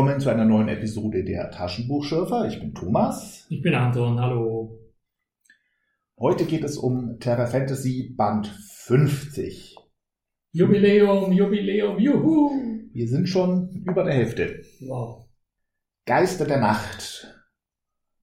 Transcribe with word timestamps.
Willkommen 0.00 0.20
zu 0.20 0.30
einer 0.30 0.46
neuen 0.46 0.68
Episode 0.68 1.24
der 1.24 1.50
Taschenbuchschürfer. 1.50 2.48
Ich 2.48 2.58
bin 2.58 2.72
Thomas. 2.72 3.44
Ich 3.50 3.60
bin 3.60 3.74
Anton, 3.74 4.18
hallo. 4.18 4.80
Heute 6.18 6.46
geht 6.46 6.64
es 6.64 6.78
um 6.78 7.18
Terra 7.20 7.44
Fantasy 7.44 8.14
Band 8.16 8.46
50. 8.46 9.76
Jubiläum, 10.52 11.32
Jubiläum, 11.32 11.98
juhu! 11.98 12.50
Wir 12.94 13.08
sind 13.08 13.28
schon 13.28 13.84
über 13.86 14.04
der 14.04 14.14
Hälfte. 14.14 14.62
Wow. 14.80 15.28
Geister 16.06 16.46
der 16.46 16.60
Nacht. 16.60 17.36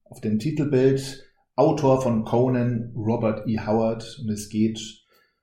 Auf 0.02 0.20
dem 0.20 0.40
Titelbild 0.40 1.30
Autor 1.54 2.02
von 2.02 2.24
Conan, 2.24 2.92
Robert 2.96 3.46
E. 3.46 3.60
Howard. 3.60 4.18
Und 4.20 4.32
es 4.32 4.48
geht 4.48 4.80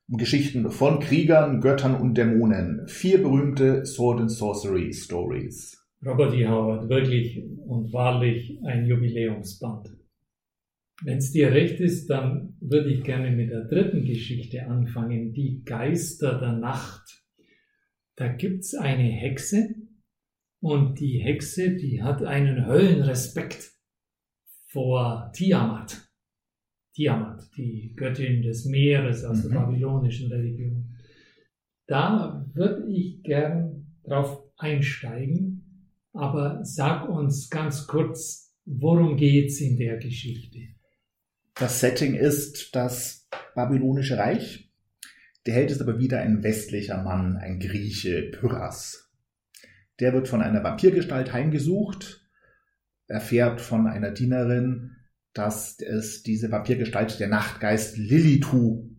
um 0.09 0.17
Geschichten 0.17 0.69
von 0.69 0.99
Kriegern, 0.99 1.61
Göttern 1.61 1.95
und 1.95 2.17
Dämonen. 2.17 2.89
Vier 2.89 3.23
berühmte 3.23 3.85
Sword 3.85 4.19
and 4.19 4.31
Sorcery 4.31 4.91
Stories. 4.91 5.84
Robert 6.03 6.33
E. 6.33 6.47
Howard, 6.47 6.89
wirklich 6.89 7.43
und 7.65 7.93
wahrlich 7.93 8.59
ein 8.65 8.85
Jubiläumsband. 8.85 9.89
Wenn 11.03 11.17
es 11.17 11.31
dir 11.31 11.51
recht 11.51 11.79
ist, 11.79 12.07
dann 12.09 12.55
würde 12.61 12.89
ich 12.89 13.03
gerne 13.03 13.31
mit 13.31 13.51
der 13.51 13.65
dritten 13.65 14.05
Geschichte 14.05 14.65
anfangen, 14.67 15.33
die 15.33 15.63
Geister 15.65 16.39
der 16.39 16.53
Nacht. 16.53 17.23
Da 18.15 18.29
gibt's 18.29 18.75
eine 18.75 19.03
Hexe 19.03 19.75
und 20.61 20.99
die 20.99 21.19
Hexe, 21.19 21.75
die 21.75 22.01
hat 22.01 22.23
einen 22.23 22.65
Höllenrespekt 22.65 23.73
vor 24.67 25.31
Tiamat. 25.33 26.09
Tiamat, 26.93 27.43
die 27.57 27.93
Göttin 27.95 28.41
des 28.41 28.65
Meeres 28.65 29.25
aus 29.25 29.43
mhm. 29.43 29.49
der 29.49 29.59
babylonischen 29.59 30.31
Religion. 30.31 30.95
Da 31.87 32.45
würde 32.53 32.89
ich 32.89 33.21
gern 33.21 33.99
drauf 34.03 34.41
einsteigen, 34.57 35.54
aber 36.15 36.59
sag 36.63 37.09
uns 37.09 37.49
ganz 37.49 37.87
kurz, 37.87 38.53
worum 38.65 39.17
geht's 39.17 39.59
in 39.59 39.77
der 39.77 39.97
Geschichte? 39.97 40.59
Das 41.55 41.79
Setting 41.79 42.15
ist 42.15 42.75
das 42.75 43.27
babylonische 43.53 44.17
Reich. 44.17 44.71
Der 45.45 45.53
Held 45.53 45.71
ist 45.71 45.81
aber 45.81 45.99
wieder 45.99 46.19
ein 46.19 46.43
westlicher 46.43 47.01
Mann, 47.03 47.37
ein 47.37 47.59
Grieche, 47.59 48.31
Pyrrhas. 48.31 49.11
Der 49.99 50.13
wird 50.13 50.27
von 50.27 50.41
einer 50.41 50.63
Vampirgestalt 50.63 51.31
heimgesucht, 51.31 52.25
erfährt 53.07 53.61
von 53.61 53.87
einer 53.87 54.11
Dienerin, 54.11 54.95
dass 55.33 55.79
es 55.79 56.23
diese 56.23 56.51
Vampirgestalt 56.51 57.19
der 57.19 57.27
Nachtgeist 57.27 57.97
Lilitu 57.97 58.89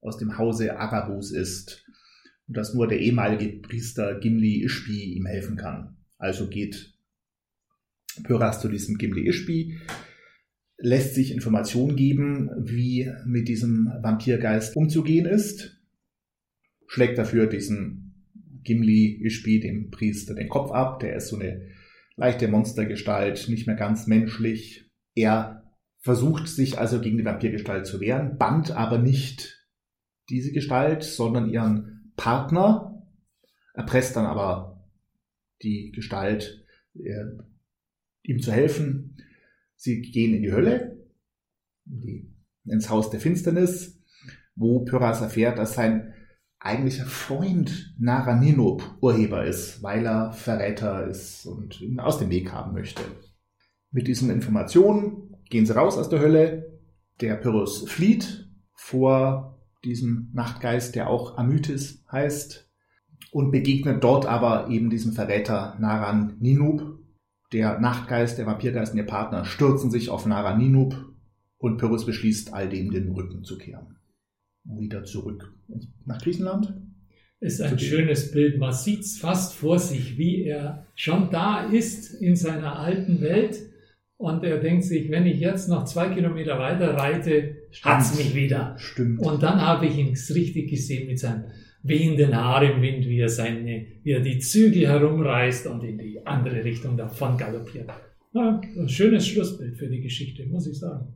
aus 0.00 0.18
dem 0.18 0.38
Hause 0.38 0.78
Arabus 0.78 1.32
ist 1.32 1.86
und 2.46 2.56
dass 2.56 2.74
nur 2.74 2.88
der 2.88 2.98
ehemalige 2.98 3.60
Priester 3.60 4.18
Gimli 4.18 4.64
Ishbi 4.64 5.14
ihm 5.14 5.26
helfen 5.26 5.56
kann. 5.56 5.97
Also 6.18 6.48
geht 6.48 6.94
Pyrrhas 8.24 8.60
zu 8.60 8.68
diesem 8.68 8.98
Gimli 8.98 9.28
Ishbi, 9.28 9.78
lässt 10.76 11.14
sich 11.14 11.32
Informationen 11.32 11.96
geben, 11.96 12.50
wie 12.58 13.10
mit 13.24 13.48
diesem 13.48 13.92
Vampirgeist 14.02 14.76
umzugehen 14.76 15.26
ist, 15.26 15.80
schlägt 16.86 17.18
dafür 17.18 17.46
diesen 17.46 18.26
Gimli 18.64 19.20
Ishbi, 19.24 19.60
dem 19.60 19.90
Priester, 19.90 20.34
den 20.34 20.48
Kopf 20.48 20.72
ab. 20.72 21.00
Der 21.00 21.16
ist 21.16 21.28
so 21.28 21.36
eine 21.36 21.68
leichte 22.16 22.48
Monstergestalt, 22.48 23.48
nicht 23.48 23.66
mehr 23.66 23.76
ganz 23.76 24.06
menschlich, 24.06 24.90
er 25.14 25.58
versucht 26.00 26.48
sich 26.48 26.78
also 26.78 27.00
gegen 27.00 27.18
die 27.18 27.24
Vampirgestalt 27.24 27.86
zu 27.86 28.00
wehren, 28.00 28.38
bannt 28.38 28.70
aber 28.70 28.98
nicht 28.98 29.66
diese 30.30 30.52
Gestalt, 30.52 31.02
sondern 31.02 31.48
ihren 31.48 32.12
Partner, 32.16 33.04
erpresst 33.74 34.16
dann 34.16 34.26
aber 34.26 34.77
die 35.62 35.92
Gestalt, 35.92 36.64
äh, 36.94 37.24
ihm 38.22 38.40
zu 38.40 38.52
helfen. 38.52 39.16
Sie 39.76 40.00
gehen 40.02 40.34
in 40.34 40.42
die 40.42 40.52
Hölle, 40.52 41.06
die, 41.84 42.34
ins 42.64 42.90
Haus 42.90 43.10
der 43.10 43.20
Finsternis, 43.20 44.02
wo 44.54 44.84
Pyrrhas 44.84 45.20
erfährt, 45.20 45.58
dass 45.58 45.74
sein 45.74 46.14
eigentlicher 46.60 47.06
Freund 47.06 47.94
Naraninub 47.98 48.98
Urheber 49.00 49.44
ist, 49.44 49.82
weil 49.82 50.04
er 50.04 50.32
Verräter 50.32 51.06
ist 51.06 51.46
und 51.46 51.80
ihn 51.80 52.00
aus 52.00 52.18
dem 52.18 52.30
Weg 52.30 52.52
haben 52.52 52.72
möchte. 52.72 53.02
Mit 53.90 54.08
diesen 54.08 54.30
Informationen 54.30 55.36
gehen 55.48 55.66
sie 55.66 55.74
raus 55.74 55.96
aus 55.96 56.08
der 56.08 56.20
Hölle. 56.20 56.80
Der 57.20 57.36
Pyrrhus 57.36 57.88
flieht 57.88 58.48
vor 58.74 59.64
diesem 59.84 60.30
Nachtgeist, 60.34 60.94
der 60.94 61.08
auch 61.08 61.38
Amytis 61.38 62.04
heißt, 62.10 62.67
und 63.30 63.50
begegnet 63.50 64.02
dort 64.02 64.26
aber 64.26 64.68
eben 64.70 64.90
diesem 64.90 65.12
Verräter 65.12 65.76
Naran 65.78 66.36
Ninub. 66.40 66.98
Der 67.52 67.80
Nachtgeist, 67.80 68.38
der 68.38 68.46
Vampirgeist 68.46 68.92
und 68.92 68.98
ihr 68.98 69.06
Partner 69.06 69.44
stürzen 69.44 69.90
sich 69.90 70.10
auf 70.10 70.26
Naran 70.26 70.58
Ninub 70.58 70.96
und 71.58 71.78
Pyrrhus 71.78 72.04
beschließt, 72.04 72.52
all 72.52 72.68
dem 72.68 72.90
den 72.90 73.12
Rücken 73.12 73.44
zu 73.44 73.56
kehren. 73.56 73.96
Wieder 74.64 75.04
zurück 75.04 75.54
nach 76.04 76.20
Griechenland. 76.20 76.74
Ist 77.40 77.62
ein 77.62 77.78
schönes 77.78 78.32
Bild. 78.32 78.58
Man 78.58 78.72
sieht 78.72 79.00
es 79.00 79.18
fast 79.18 79.54
vor 79.54 79.78
sich, 79.78 80.18
wie 80.18 80.42
er 80.42 80.86
schon 80.94 81.30
da 81.30 81.60
ist 81.64 82.12
in 82.20 82.34
seiner 82.34 82.78
alten 82.78 83.20
Welt 83.20 83.68
und 84.18 84.42
er 84.42 84.58
denkt 84.58 84.84
sich, 84.84 85.10
wenn 85.10 85.26
ich 85.26 85.38
jetzt 85.38 85.68
noch 85.68 85.84
zwei 85.84 86.08
Kilometer 86.08 86.58
weiter 86.58 86.94
reite, 86.94 87.54
hat's 87.82 88.18
mich 88.18 88.34
wieder. 88.34 88.74
Stimmt. 88.76 89.20
Und 89.20 89.44
dann 89.44 89.60
habe 89.60 89.86
ich 89.86 89.96
ihn 89.96 90.08
richtig 90.08 90.68
gesehen 90.68 91.06
mit 91.06 91.20
seinem 91.20 91.44
wehenden 91.82 92.36
Haar 92.36 92.62
im 92.62 92.82
Wind, 92.82 93.06
wie 93.06 93.20
er 93.20 93.28
seine, 93.28 93.86
wie 94.02 94.12
er 94.12 94.20
die 94.20 94.38
Zügel 94.38 94.86
herumreißt 94.86 95.66
und 95.68 95.84
in 95.84 95.98
die 95.98 96.26
andere 96.26 96.64
Richtung 96.64 96.96
davon 96.96 97.36
galoppiert. 97.36 97.90
Ja, 98.32 98.60
ein 98.76 98.88
schönes 98.88 99.26
Schlussbild 99.26 99.76
für 99.76 99.88
die 99.88 100.00
Geschichte, 100.00 100.46
muss 100.46 100.66
ich 100.66 100.78
sagen. 100.78 101.14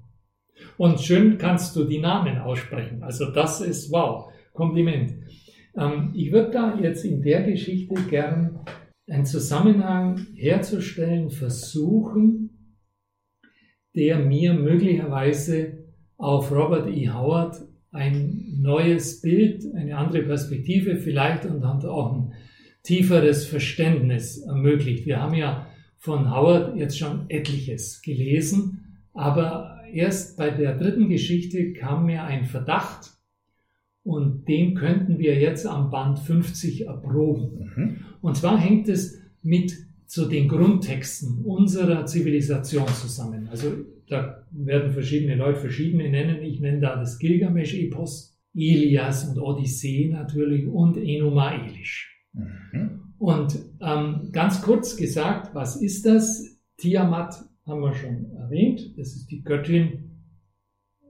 Und 0.77 1.01
schön 1.01 1.39
kannst 1.39 1.77
du 1.77 1.85
die 1.85 1.99
Namen 1.99 2.39
aussprechen. 2.39 3.03
Also 3.03 3.31
das 3.31 3.61
ist 3.61 3.91
wow, 3.91 4.33
Kompliment. 4.53 5.15
Ähm, 5.77 6.13
ich 6.15 6.33
würde 6.33 6.51
da 6.51 6.79
jetzt 6.81 7.05
in 7.05 7.23
der 7.23 7.43
Geschichte 7.43 7.95
gern 8.09 8.61
einen 9.09 9.27
Zusammenhang 9.27 10.27
herzustellen, 10.35 11.31
versuchen, 11.31 12.79
der 13.95 14.19
mir 14.19 14.55
möglicherweise 14.55 15.85
auf 16.17 16.51
Robert 16.53 16.89
E. 16.89 17.11
Howard 17.11 17.57
ein 17.93 18.59
neues 18.61 19.21
Bild, 19.21 19.65
eine 19.75 19.97
andere 19.97 20.23
Perspektive 20.23 20.97
vielleicht 20.97 21.45
und 21.45 21.61
dann 21.61 21.85
auch 21.85 22.13
ein 22.15 22.33
tieferes 22.83 23.47
Verständnis 23.47 24.39
ermöglicht. 24.39 25.07
Wir 25.07 25.21
haben 25.21 25.35
ja 25.35 25.67
von 25.99 26.35
Howard 26.35 26.77
jetzt 26.77 26.99
schon 26.99 27.27
etliches 27.29 28.03
gelesen, 28.03 29.05
aber 29.13 29.83
erst 29.93 30.37
bei 30.37 30.51
der 30.51 30.77
dritten 30.77 31.09
Geschichte 31.09 31.75
kam 31.75 32.07
mir 32.07 32.25
ein 32.25 32.47
Verdacht 32.47 33.11
und 34.03 34.49
den 34.49 34.75
könnten 34.75 35.19
wir 35.19 35.39
jetzt 35.39 35.67
am 35.67 35.91
Band 35.91 36.19
50 36.19 36.87
erproben. 36.87 37.71
Mhm. 37.77 37.97
Und 38.21 38.37
zwar 38.37 38.59
hängt 38.59 38.89
es 38.89 39.21
mit 39.43 39.75
zu 40.13 40.27
den 40.27 40.47
Grundtexten 40.47 41.43
unserer 41.43 42.05
Zivilisation 42.05 42.87
zusammen. 42.87 43.49
Also 43.49 43.73
da 44.09 44.47
werden 44.51 44.93
verschiedene 44.93 45.37
Leute 45.37 45.61
verschiedene 45.61 46.11
nennen. 46.11 46.43
Ich 46.43 46.61
nenne 46.61 46.81
da 46.81 46.97
das 46.97 47.19
Gilgamesch-Epos, 47.19 48.39
Ilias 48.53 49.27
und 49.31 49.41
Odyssee 49.41 50.11
natürlich 50.13 50.69
und 50.69 50.99
Enuma 50.99 51.55
Elish. 51.55 52.15
Mhm. 52.35 53.15
Und 53.17 53.59
ähm, 53.81 54.29
ganz 54.33 54.61
kurz 54.61 54.99
gesagt, 54.99 55.55
was 55.55 55.81
ist 55.81 56.05
das? 56.05 56.59
Tiamat 56.77 57.35
haben 57.65 57.81
wir 57.81 57.95
schon 57.95 58.33
erwähnt. 58.37 58.93
Das 58.99 59.17
ist 59.17 59.31
die 59.31 59.43
Göttin. 59.43 60.27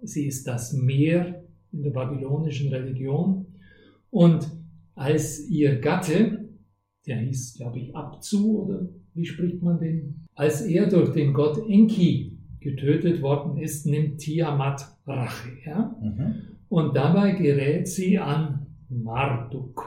Sie 0.03 0.29
ist 0.29 0.47
das 0.47 0.75
Meer 0.75 1.43
in 1.73 1.83
der 1.83 1.91
babylonischen 1.91 2.69
Religion. 2.69 3.47
Und 4.11 4.49
als 4.95 5.49
ihr 5.49 5.81
Gatte 5.81 6.43
der 7.07 7.19
hieß, 7.19 7.55
glaube 7.55 7.81
ich, 7.81 7.95
Abzu 7.95 8.63
oder 8.63 8.89
wie 9.15 9.25
spricht 9.25 9.63
man 9.63 9.79
den? 9.79 10.27
Als 10.35 10.63
er 10.63 10.89
durch 10.89 11.13
den 11.13 11.33
Gott 11.33 11.59
Enki 11.69 12.39
getötet 12.61 13.23
worden 13.23 13.59
ist, 13.59 13.87
nimmt 13.87 14.19
Tiamat 14.19 14.87
Rache. 15.07 15.51
Ja? 15.65 15.97
Mhm. 16.01 16.35
Und 16.69 16.97
dabei 16.97 17.33
gerät 17.33 17.89
sie 17.89 18.19
an 18.19 18.67
Marduk. 18.89 19.83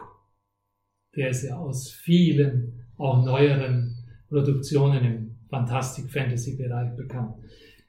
Der 1.15 1.29
ist 1.29 1.43
ja 1.43 1.57
aus 1.57 1.89
vielen, 1.91 2.85
auch 2.97 3.25
neueren 3.25 3.95
Produktionen 4.29 5.05
im 5.05 5.35
Fantastic-Fantasy-Bereich 5.49 6.95
bekannt. 6.95 7.35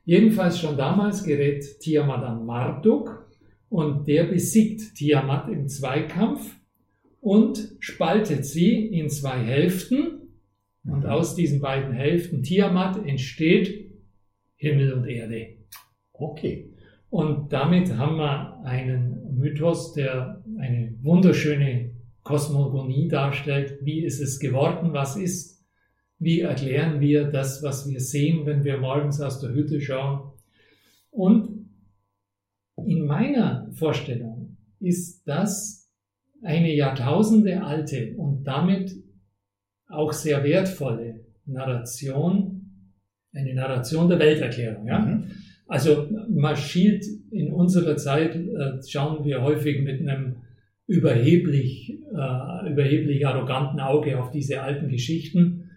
Jedenfalls 0.05 0.61
schon 0.61 0.77
damals 0.77 1.25
gerät 1.25 1.81
Tiamat 1.81 2.23
an 2.23 2.47
Marduk 2.47 3.29
und 3.69 4.06
der 4.06 4.25
besiegt 4.25 4.94
Tiamat 4.94 5.49
im 5.49 5.69
Zweikampf 5.69 6.55
und 7.21 7.73
spaltet 7.81 8.47
sie 8.47 8.87
in 8.87 9.11
zwei 9.11 9.38
Hälften. 9.38 10.25
Und 10.88 11.00
mhm. 11.00 11.06
aus 11.06 11.35
diesen 11.35 11.61
beiden 11.61 11.93
Hälften 11.93 12.43
Tiamat 12.43 13.05
entsteht 13.05 13.93
Himmel 14.56 14.93
und 14.93 15.06
Erde. 15.06 15.56
Okay. 16.12 16.73
Und 17.11 17.53
damit 17.53 17.97
haben 17.97 18.17
wir 18.17 18.61
einen 18.65 19.37
Mythos, 19.38 19.93
der 19.93 20.43
eine 20.59 20.94
wunderschöne 21.03 21.93
Kosmogonie 22.23 23.09
darstellt. 23.09 23.79
Wie 23.83 24.05
ist 24.05 24.21
es 24.21 24.38
geworden? 24.38 24.93
Was 24.93 25.17
ist? 25.17 25.65
Wie 26.19 26.41
erklären 26.41 27.00
wir 27.00 27.25
das, 27.25 27.62
was 27.62 27.88
wir 27.88 28.00
sehen, 28.00 28.47
wenn 28.47 28.65
wir 28.65 28.79
morgens 28.79 29.21
aus 29.21 29.41
der 29.41 29.50
Hütte 29.50 29.81
schauen? 29.81 30.33
Und 31.11 31.69
in 32.85 33.06
meiner 33.06 33.71
Vorstellung 33.73 34.56
ist 34.81 35.27
das 35.29 35.91
eine 36.43 36.75
Jahrtausende 36.75 37.62
alte 37.62 38.15
und 38.17 38.44
damit 38.44 38.94
auch 39.97 40.13
sehr 40.13 40.45
wertvolle 40.45 41.27
Narration, 41.47 42.63
eine 43.33 43.55
Narration 43.55 44.09
der 44.09 44.19
Welterklärung. 44.19 44.87
Ja? 44.87 44.99
Mhm. 44.99 45.25
Also 45.67 46.09
man 46.29 46.57
schielt 46.57 47.05
in 47.31 47.53
unserer 47.53 47.97
Zeit, 47.97 48.37
äh, 48.37 48.81
schauen 48.87 49.25
wir 49.25 49.43
häufig 49.43 49.83
mit 49.83 50.01
einem 50.01 50.37
überheblich, 50.87 51.91
äh, 51.91 52.71
überheblich 52.71 53.27
arroganten 53.27 53.81
Auge 53.81 54.21
auf 54.21 54.31
diese 54.31 54.63
alten 54.63 54.89
Geschichten. 54.89 55.71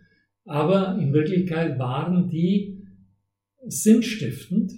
Aber 0.46 0.98
in 1.00 1.14
Wirklichkeit 1.14 1.80
waren 1.80 2.30
die 2.30 2.86
sinnstiftend 3.68 4.74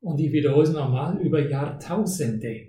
und 0.00 0.20
ich 0.20 0.32
wiederhole 0.32 0.64
es 0.64 0.72
nochmal, 0.72 1.20
über 1.20 1.48
Jahrtausende. 1.48 2.68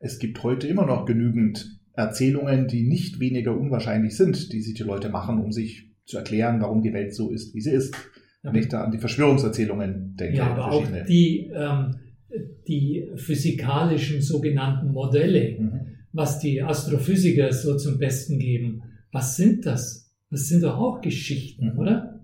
Es 0.00 0.18
gibt 0.18 0.42
heute 0.42 0.68
immer 0.68 0.86
noch 0.86 1.06
genügend 1.06 1.77
Erzählungen, 1.98 2.68
die 2.68 2.86
nicht 2.86 3.18
weniger 3.18 3.58
unwahrscheinlich 3.58 4.16
sind, 4.16 4.52
die 4.52 4.60
sich 4.62 4.74
die 4.74 4.84
Leute 4.84 5.08
machen, 5.08 5.42
um 5.42 5.50
sich 5.50 5.90
zu 6.06 6.16
erklären, 6.16 6.60
warum 6.60 6.80
die 6.80 6.92
Welt 6.92 7.12
so 7.12 7.32
ist, 7.32 7.54
wie 7.56 7.60
sie 7.60 7.72
ist. 7.72 7.94
Wenn 8.42 8.54
ich 8.54 8.68
da 8.68 8.84
an 8.84 8.92
die 8.92 8.98
Verschwörungserzählungen 8.98 10.14
denke. 10.14 10.36
Ja, 10.36 10.46
aber 10.52 10.70
auch 10.70 10.86
die, 11.08 11.50
ähm, 11.52 11.96
die 12.68 13.04
physikalischen 13.16 14.22
sogenannten 14.22 14.92
Modelle, 14.92 15.58
mhm. 15.58 15.80
was 16.12 16.38
die 16.38 16.62
Astrophysiker 16.62 17.52
so 17.52 17.76
zum 17.76 17.98
Besten 17.98 18.38
geben, 18.38 18.84
was 19.10 19.36
sind 19.36 19.66
das? 19.66 20.14
Das 20.30 20.46
sind 20.46 20.62
doch 20.62 20.78
auch 20.78 21.00
Geschichten, 21.00 21.72
mhm. 21.72 21.78
oder? 21.80 22.20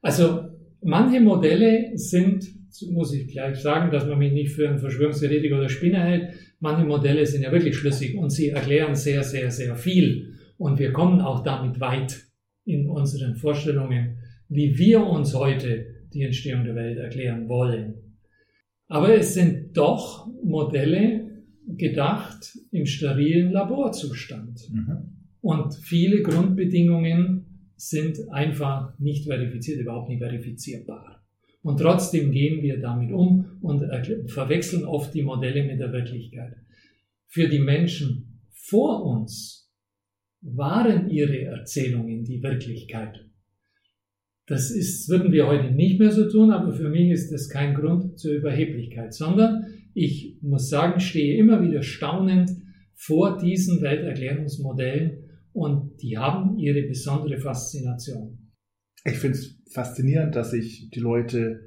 Also 0.00 0.48
manche 0.82 1.20
Modelle 1.20 1.90
sind, 1.94 2.46
muss 2.90 3.12
ich 3.12 3.28
gleich 3.28 3.58
sagen, 3.58 3.92
dass 3.92 4.06
man 4.06 4.18
mich 4.18 4.32
nicht 4.32 4.52
für 4.52 4.66
einen 4.66 4.78
Verschwörungstheoretiker 4.78 5.58
oder 5.58 5.68
Spinner 5.68 6.04
hält, 6.04 6.32
manche 6.60 6.86
Modelle 6.86 7.26
sind 7.26 7.42
ja 7.42 7.52
wirklich 7.52 7.76
schlüssig 7.76 8.16
und 8.16 8.30
sie 8.30 8.50
erklären 8.50 8.94
sehr, 8.94 9.22
sehr, 9.22 9.50
sehr 9.50 9.76
viel. 9.76 10.34
Und 10.56 10.78
wir 10.78 10.92
kommen 10.92 11.20
auch 11.20 11.42
damit 11.42 11.80
weit 11.80 12.26
in 12.64 12.88
unseren 12.88 13.34
Vorstellungen 13.34 14.20
wie 14.50 14.76
wir 14.76 15.06
uns 15.06 15.32
heute 15.32 15.86
die 16.12 16.22
Entstehung 16.22 16.64
der 16.64 16.74
Welt 16.74 16.98
erklären 16.98 17.48
wollen. 17.48 17.94
Aber 18.88 19.14
es 19.14 19.34
sind 19.34 19.76
doch 19.76 20.28
Modelle 20.42 21.44
gedacht 21.66 22.58
im 22.72 22.84
sterilen 22.84 23.52
Laborzustand. 23.52 24.68
Mhm. 24.72 24.96
Und 25.40 25.74
viele 25.74 26.22
Grundbedingungen 26.22 27.70
sind 27.76 28.18
einfach 28.30 28.98
nicht 28.98 29.26
verifiziert, 29.26 29.80
überhaupt 29.80 30.08
nicht 30.08 30.18
verifizierbar. 30.18 31.19
Und 31.62 31.78
trotzdem 31.78 32.30
gehen 32.30 32.62
wir 32.62 32.80
damit 32.80 33.12
um 33.12 33.58
und 33.60 33.84
verwechseln 34.30 34.84
oft 34.84 35.12
die 35.14 35.22
Modelle 35.22 35.64
mit 35.64 35.78
der 35.78 35.92
Wirklichkeit. 35.92 36.56
Für 37.26 37.48
die 37.48 37.58
Menschen 37.58 38.40
vor 38.52 39.04
uns 39.04 39.70
waren 40.40 41.10
ihre 41.10 41.42
Erzählungen 41.42 42.24
die 42.24 42.42
Wirklichkeit. 42.42 43.26
Das 44.46 44.70
ist, 44.70 45.08
würden 45.08 45.32
wir 45.32 45.46
heute 45.46 45.70
nicht 45.70 46.00
mehr 46.00 46.10
so 46.10 46.28
tun, 46.28 46.50
aber 46.50 46.72
für 46.72 46.88
mich 46.88 47.10
ist 47.10 47.30
das 47.30 47.48
kein 47.48 47.74
Grund 47.74 48.18
zur 48.18 48.32
Überheblichkeit, 48.32 49.14
sondern 49.14 49.64
ich 49.94 50.38
muss 50.42 50.68
sagen, 50.68 50.98
stehe 50.98 51.36
immer 51.36 51.62
wieder 51.62 51.82
staunend 51.82 52.50
vor 52.94 53.38
diesen 53.38 53.80
Welterklärungsmodellen 53.80 55.24
und 55.52 56.02
die 56.02 56.18
haben 56.18 56.58
ihre 56.58 56.82
besondere 56.82 57.38
Faszination. 57.38 58.50
Ich 59.04 59.18
finde 59.18 59.38
es 59.38 59.59
faszinierend, 59.72 60.36
dass 60.36 60.50
sich 60.50 60.90
die 60.90 61.00
Leute, 61.00 61.60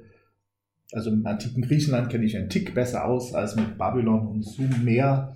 also 0.92 1.10
im 1.10 1.26
antiken 1.26 1.62
Griechenland 1.62 2.10
kenne 2.10 2.24
ich 2.24 2.36
einen 2.36 2.50
Tick 2.50 2.74
besser 2.74 3.04
aus 3.04 3.34
als 3.34 3.56
mit 3.56 3.78
Babylon 3.78 4.26
und 4.26 4.42
Sumer, 4.42 5.34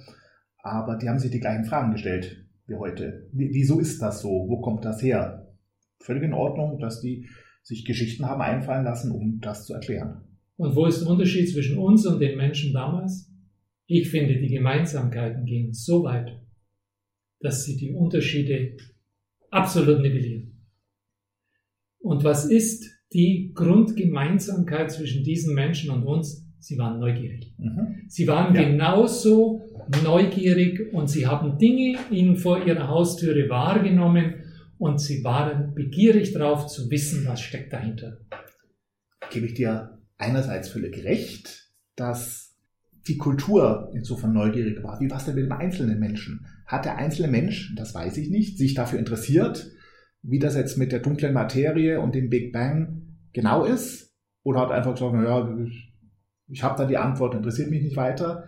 aber 0.62 0.96
die 0.96 1.08
haben 1.08 1.18
sich 1.18 1.30
die 1.30 1.40
gleichen 1.40 1.64
Fragen 1.64 1.92
gestellt 1.92 2.44
wie 2.66 2.76
heute. 2.76 3.28
Wieso 3.32 3.80
ist 3.80 4.02
das 4.02 4.20
so? 4.20 4.28
Wo 4.28 4.60
kommt 4.60 4.84
das 4.84 5.02
her? 5.02 5.48
völlig 6.00 6.22
in 6.22 6.32
Ordnung, 6.32 6.78
dass 6.78 7.00
die 7.00 7.28
sich 7.62 7.84
Geschichten 7.84 8.26
haben 8.26 8.40
einfallen 8.40 8.84
lassen, 8.84 9.12
um 9.12 9.40
das 9.40 9.66
zu 9.66 9.74
erklären. 9.74 10.22
Und 10.56 10.74
wo 10.74 10.86
ist 10.86 11.02
der 11.02 11.08
Unterschied 11.08 11.48
zwischen 11.50 11.78
uns 11.78 12.06
und 12.06 12.18
den 12.18 12.36
Menschen 12.36 12.72
damals? 12.72 13.30
Ich 13.86 14.08
finde, 14.10 14.38
die 14.38 14.48
Gemeinsamkeiten 14.48 15.44
gehen 15.44 15.72
so 15.72 16.04
weit, 16.04 16.40
dass 17.40 17.64
sie 17.64 17.76
die 17.76 17.92
Unterschiede 17.92 18.76
absolut 19.50 20.00
nivellieren. 20.00 20.47
Und 22.00 22.24
was 22.24 22.44
ist 22.44 22.88
die 23.12 23.52
Grundgemeinsamkeit 23.54 24.90
zwischen 24.90 25.24
diesen 25.24 25.54
Menschen 25.54 25.90
und 25.90 26.04
uns? 26.04 26.44
Sie 26.60 26.76
waren 26.76 26.98
neugierig. 26.98 27.54
Mhm. 27.58 28.02
Sie 28.08 28.26
waren 28.26 28.54
ja. 28.54 28.62
genauso 28.62 29.62
neugierig 30.02 30.92
und 30.92 31.08
sie 31.08 31.26
haben 31.26 31.58
Dinge 31.58 31.98
in 32.10 32.36
vor 32.36 32.66
ihrer 32.66 32.88
Haustüre 32.88 33.48
wahrgenommen, 33.48 34.34
und 34.78 35.00
sie 35.00 35.24
waren 35.24 35.74
begierig 35.74 36.32
darauf 36.32 36.66
zu 36.66 36.90
wissen, 36.90 37.26
was 37.26 37.40
steckt 37.40 37.72
dahinter. 37.72 38.18
Gebe 39.30 39.46
ich 39.46 39.54
dir 39.54 39.98
einerseits 40.16 40.68
völlig 40.68 41.04
recht, 41.04 41.72
dass 41.96 42.56
die 43.08 43.16
Kultur 43.16 43.90
insofern 43.94 44.32
neugierig 44.32 44.82
war. 44.82 45.00
Wie 45.00 45.10
war 45.10 45.18
es 45.18 45.24
denn 45.24 45.34
mit 45.34 45.44
dem 45.44 45.52
einzelnen 45.52 45.98
Menschen? 45.98 46.46
Hat 46.66 46.84
der 46.84 46.96
einzelne 46.96 47.28
Mensch, 47.28 47.74
das 47.76 47.94
weiß 47.94 48.16
ich 48.18 48.30
nicht, 48.30 48.56
sich 48.56 48.74
dafür 48.74 48.98
interessiert, 48.98 49.70
wie 50.28 50.38
das 50.38 50.56
jetzt 50.56 50.76
mit 50.76 50.92
der 50.92 51.00
dunklen 51.00 51.32
Materie 51.32 52.00
und 52.00 52.14
dem 52.14 52.28
Big 52.28 52.52
Bang 52.52 53.02
genau 53.32 53.64
ist? 53.64 54.14
Oder 54.42 54.60
hat 54.60 54.70
einfach 54.70 54.94
gesagt, 54.94 55.14
naja, 55.14 55.56
ich 56.48 56.62
habe 56.62 56.78
da 56.78 56.86
die 56.86 56.96
Antwort, 56.96 57.34
interessiert 57.34 57.70
mich 57.70 57.82
nicht 57.82 57.96
weiter? 57.96 58.44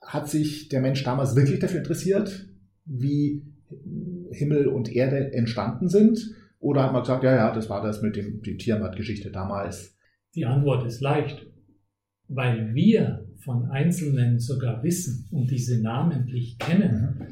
Hat 0.00 0.28
sich 0.28 0.68
der 0.68 0.80
Mensch 0.80 1.02
damals 1.02 1.36
wirklich 1.36 1.58
dafür 1.58 1.78
interessiert, 1.78 2.48
wie 2.84 3.44
Himmel 4.30 4.68
und 4.68 4.94
Erde 4.94 5.32
entstanden 5.32 5.88
sind? 5.88 6.18
Oder 6.58 6.84
hat 6.84 6.92
man 6.92 7.02
gesagt, 7.02 7.24
ja, 7.24 7.34
ja, 7.34 7.54
das 7.54 7.68
war 7.68 7.82
das 7.82 8.02
mit 8.02 8.16
dem, 8.16 8.42
die 8.42 8.56
Tiamat-Geschichte 8.56 9.30
damals? 9.30 9.96
Die 10.34 10.46
Antwort 10.46 10.86
ist 10.86 11.00
leicht. 11.00 11.46
Weil 12.28 12.74
wir 12.74 13.26
von 13.42 13.66
Einzelnen 13.70 14.38
sogar 14.38 14.82
wissen 14.84 15.26
und 15.32 15.50
diese 15.50 15.82
namentlich 15.82 16.58
kennen, 16.58 17.16
mhm. 17.18 17.26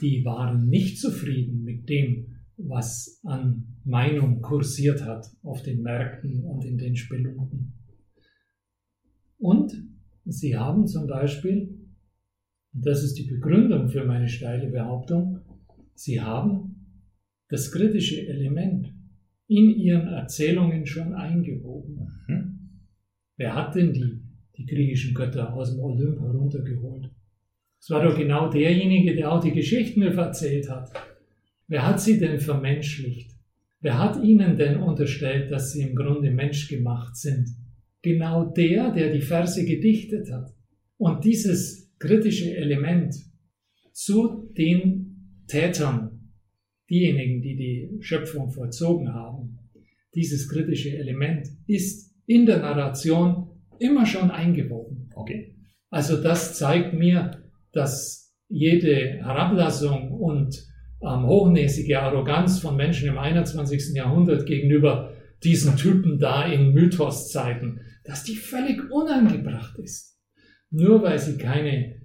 die 0.00 0.24
waren 0.24 0.68
nicht 0.68 1.00
zufrieden 1.00 1.64
mit 1.64 1.88
dem, 1.88 2.31
was 2.68 3.20
an 3.24 3.76
Meinung 3.84 4.40
kursiert 4.40 5.04
hat 5.04 5.26
auf 5.42 5.62
den 5.62 5.82
Märkten 5.82 6.44
und 6.44 6.64
in 6.64 6.78
den 6.78 6.96
Spelunken. 6.96 7.74
Und 9.38 9.72
sie 10.24 10.56
haben 10.56 10.86
zum 10.86 11.06
Beispiel, 11.06 11.78
und 12.74 12.86
das 12.86 13.02
ist 13.02 13.14
die 13.18 13.26
Begründung 13.26 13.88
für 13.88 14.04
meine 14.04 14.28
steile 14.28 14.70
Behauptung, 14.70 15.40
Sie 15.94 16.20
haben 16.20 16.74
das 17.48 17.70
kritische 17.70 18.26
Element 18.26 18.92
in 19.46 19.70
Ihren 19.70 20.08
Erzählungen 20.08 20.86
schon 20.86 21.14
eingewoben. 21.14 22.08
Mhm. 22.26 22.58
Wer 23.36 23.54
hat 23.54 23.74
denn 23.74 23.92
die, 23.92 24.20
die 24.56 24.66
griechischen 24.66 25.14
Götter 25.14 25.52
aus 25.52 25.72
dem 25.72 25.80
Olymp 25.80 26.20
heruntergeholt? 26.20 27.10
Es 27.78 27.90
war 27.90 28.02
doch 28.02 28.16
genau 28.16 28.50
derjenige, 28.50 29.14
der 29.14 29.30
auch 29.30 29.42
die 29.42 29.52
Geschichten 29.52 30.02
erzählt 30.02 30.70
hat. 30.70 30.92
Wer 31.68 31.86
hat 31.86 32.00
sie 32.00 32.18
denn 32.18 32.40
vermenschlicht? 32.40 33.30
Wer 33.80 33.98
hat 33.98 34.22
ihnen 34.22 34.56
denn 34.56 34.76
unterstellt, 34.76 35.50
dass 35.50 35.72
sie 35.72 35.82
im 35.82 35.96
Grunde 35.96 36.30
menschgemacht 36.30 37.16
sind? 37.16 37.48
Genau 38.02 38.44
der, 38.44 38.92
der 38.92 39.12
die 39.12 39.20
Verse 39.20 39.64
gedichtet 39.64 40.30
hat. 40.32 40.52
Und 40.98 41.24
dieses 41.24 41.92
kritische 41.98 42.56
Element 42.56 43.14
zu 43.92 44.52
den 44.56 45.44
Tätern, 45.46 46.30
diejenigen, 46.88 47.42
die 47.42 47.56
die 47.56 47.90
Schöpfung 48.00 48.50
vollzogen 48.50 49.12
haben, 49.12 49.58
dieses 50.14 50.48
kritische 50.48 50.96
Element 50.96 51.48
ist 51.66 52.14
in 52.26 52.46
der 52.46 52.58
Narration 52.58 53.48
immer 53.78 54.06
schon 54.06 54.30
eingewoben. 54.30 55.10
Okay. 55.14 55.56
Also 55.90 56.22
das 56.22 56.56
zeigt 56.56 56.94
mir, 56.94 57.42
dass 57.72 58.34
jede 58.48 59.18
Herablassung 59.24 60.12
und 60.12 60.71
ähm, 61.02 61.26
hochnäsige 61.26 62.00
Arroganz 62.00 62.60
von 62.60 62.76
Menschen 62.76 63.08
im 63.08 63.18
21. 63.18 63.94
Jahrhundert 63.94 64.46
gegenüber 64.46 65.12
diesen 65.42 65.76
Typen 65.76 66.18
da 66.18 66.46
in 66.46 66.72
Mythoszeiten, 66.72 67.80
dass 68.04 68.24
die 68.24 68.36
völlig 68.36 68.90
unangebracht 68.90 69.78
ist. 69.78 70.18
Nur 70.70 71.02
weil 71.02 71.18
sie 71.18 71.36
keine 71.36 72.00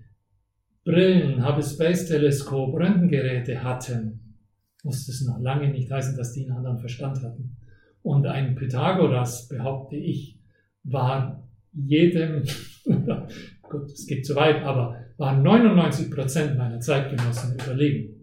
Brillen, 0.83 1.45
Hubble 1.45 1.63
Space 1.63 2.07
Teleskop, 2.07 2.73
Röntgengeräte 2.73 3.63
hatten, 3.63 4.37
muss 4.83 5.05
das 5.05 5.21
noch 5.21 5.39
lange 5.39 5.69
nicht 5.69 5.91
heißen, 5.91 6.15
dass 6.15 6.33
die 6.33 6.45
einen 6.45 6.57
anderen 6.57 6.79
Verstand 6.79 7.21
hatten. 7.21 7.57
Und 8.01 8.25
ein 8.25 8.55
Pythagoras, 8.55 9.49
behaupte 9.49 9.97
ich, 9.97 10.39
war 10.83 11.47
jedem, 11.73 12.43
gut, 13.61 13.91
es 13.91 14.07
geht 14.07 14.25
zu 14.25 14.35
weit, 14.35 14.63
aber 14.63 14.95
war 15.17 15.35
99 15.35 16.09
Prozent 16.09 16.57
meiner 16.57 16.79
Zeitgenossen 16.79 17.55
überlegen. 17.55 18.16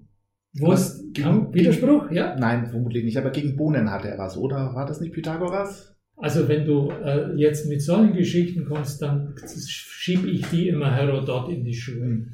Wurst, 0.59 1.13
Gegen- 1.15 1.53
Widerspruch, 1.53 2.11
ja? 2.11 2.37
Nein, 2.39 2.67
vermutlich 2.67 3.05
nicht, 3.05 3.17
aber 3.17 3.31
gegen 3.31 3.57
Bohnen 3.57 3.91
hatte 3.91 4.09
er 4.09 4.19
was, 4.19 4.37
oder? 4.37 4.75
War 4.75 4.87
das 4.87 5.01
nicht 5.01 5.13
Pythagoras? 5.13 5.97
Also 6.17 6.49
wenn 6.49 6.65
du 6.65 6.91
äh, 6.91 7.35
jetzt 7.37 7.69
mit 7.69 7.83
solchen 7.83 8.15
Geschichten 8.15 8.65
kommst, 8.67 9.03
dann 9.03 9.35
schiebe 9.67 10.29
ich 10.31 10.47
die 10.51 10.69
immer 10.69 10.95
Herodot 10.95 11.51
in 11.51 11.65
die 11.65 11.75
Schuhe. 11.75 12.27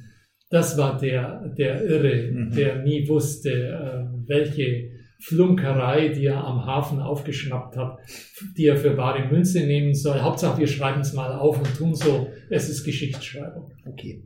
Das 0.50 0.77
war 0.77 0.99
der, 0.99 1.49
der 1.57 1.83
Irre, 1.85 2.31
Mhm. 2.33 2.50
der 2.55 2.83
nie 2.83 3.09
wusste, 3.09 3.50
äh, 3.50 4.05
welche 4.27 4.91
Flunkerei, 5.23 6.09
die 6.09 6.27
er 6.27 6.45
am 6.45 6.65
Hafen 6.67 6.99
aufgeschnappt 7.00 7.77
hat, 7.77 7.99
die 8.57 8.67
er 8.67 8.77
für 8.77 8.97
wahre 8.97 9.29
Münze 9.31 9.61
nehmen 9.67 9.95
soll. 9.95 10.21
Hauptsache, 10.21 10.59
wir 10.59 10.67
schreiben 10.67 11.00
es 11.03 11.12
mal 11.15 11.33
auf 11.33 11.59
und 11.59 11.75
tun 11.77 11.95
so, 11.95 12.29
es 12.50 12.69
ist 12.69 12.85
Geschichtsschreibung. 12.85 13.71
Okay, 13.87 14.25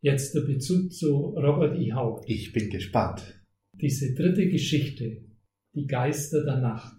Jetzt 0.00 0.34
der 0.34 0.42
Bezug 0.42 0.92
zu 0.92 1.30
Robert 1.30 1.76
E. 1.76 1.92
Howard. 1.92 2.24
ich 2.28 2.52
bin 2.52 2.70
gespannt. 2.70 3.42
Diese 3.72 4.14
dritte 4.14 4.48
Geschichte, 4.48 5.24
die 5.74 5.86
Geister 5.86 6.44
der 6.44 6.58
Nacht. 6.58 6.94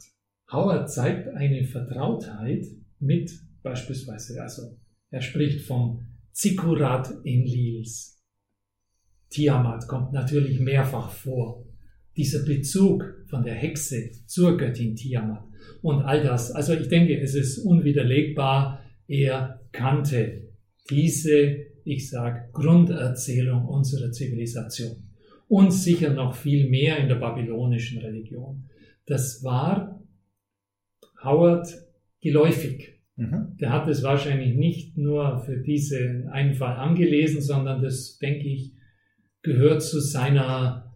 Howard 0.51 0.91
zeigt 0.91 1.29
eine 1.29 1.63
Vertrautheit 1.63 2.65
mit 2.99 3.31
beispielsweise, 3.63 4.41
also 4.41 4.77
er 5.11 5.21
spricht 5.21 5.61
vom 5.61 6.07
Zikkurat 6.33 7.09
Enlils. 7.23 8.21
Tiamat 9.29 9.87
kommt 9.87 10.11
natürlich 10.11 10.59
mehrfach 10.59 11.11
vor. 11.11 11.65
Dieser 12.17 12.43
Bezug 12.43 13.03
von 13.29 13.43
der 13.43 13.53
Hexe 13.53 14.11
zur 14.25 14.57
Göttin 14.57 14.95
Tiamat 14.95 15.45
und 15.81 16.01
all 16.01 16.23
das. 16.23 16.51
Also 16.51 16.73
ich 16.73 16.89
denke, 16.89 17.17
es 17.19 17.33
ist 17.33 17.59
unwiderlegbar. 17.59 18.83
Er 19.07 19.61
kannte 19.71 20.49
diese, 20.89 21.68
ich 21.89 22.09
sag, 22.09 22.53
Grunderzählung 22.53 23.65
unserer 23.65 24.11
Zivilisation 24.11 25.09
und 25.47 25.71
sicher 25.71 26.13
noch 26.13 26.35
viel 26.35 26.69
mehr 26.69 26.97
in 26.97 27.07
der 27.07 27.15
babylonischen 27.15 27.99
Religion. 27.99 28.69
Das 29.05 29.43
war 29.43 29.99
Howard 31.23 31.67
geläufig. 32.21 32.99
Mhm. 33.15 33.57
Der 33.59 33.71
hat 33.71 33.87
es 33.87 34.03
wahrscheinlich 34.03 34.55
nicht 34.55 34.97
nur 34.97 35.39
für 35.39 35.57
diesen 35.57 36.29
einen 36.29 36.53
Fall 36.53 36.75
angelesen, 36.77 37.41
sondern 37.41 37.81
das, 37.81 38.17
denke 38.19 38.47
ich, 38.47 38.73
gehört 39.41 39.81
zu 39.81 39.99
seiner, 39.99 40.95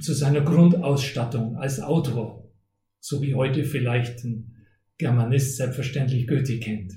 zu 0.00 0.14
seiner 0.14 0.42
Grundausstattung 0.42 1.56
als 1.56 1.80
Autor. 1.80 2.50
So 3.00 3.20
wie 3.22 3.34
heute 3.34 3.64
vielleicht 3.64 4.24
ein 4.24 4.54
Germanist 4.96 5.56
selbstverständlich 5.56 6.26
Goethe 6.26 6.60
kennt. 6.60 6.92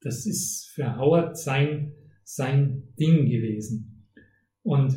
Das 0.00 0.26
ist 0.26 0.70
für 0.74 0.96
Howard 0.96 1.36
sein, 1.38 1.94
sein 2.28 2.82
Ding 3.00 3.24
gewesen. 3.24 4.06
Und 4.62 4.92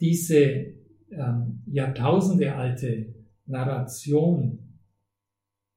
diese 0.00 0.74
ähm, 1.10 1.62
Jahrtausende 1.66 2.54
alte 2.54 3.14
Narration 3.44 4.80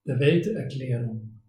der 0.07 0.19
Welterklärung 0.19 1.41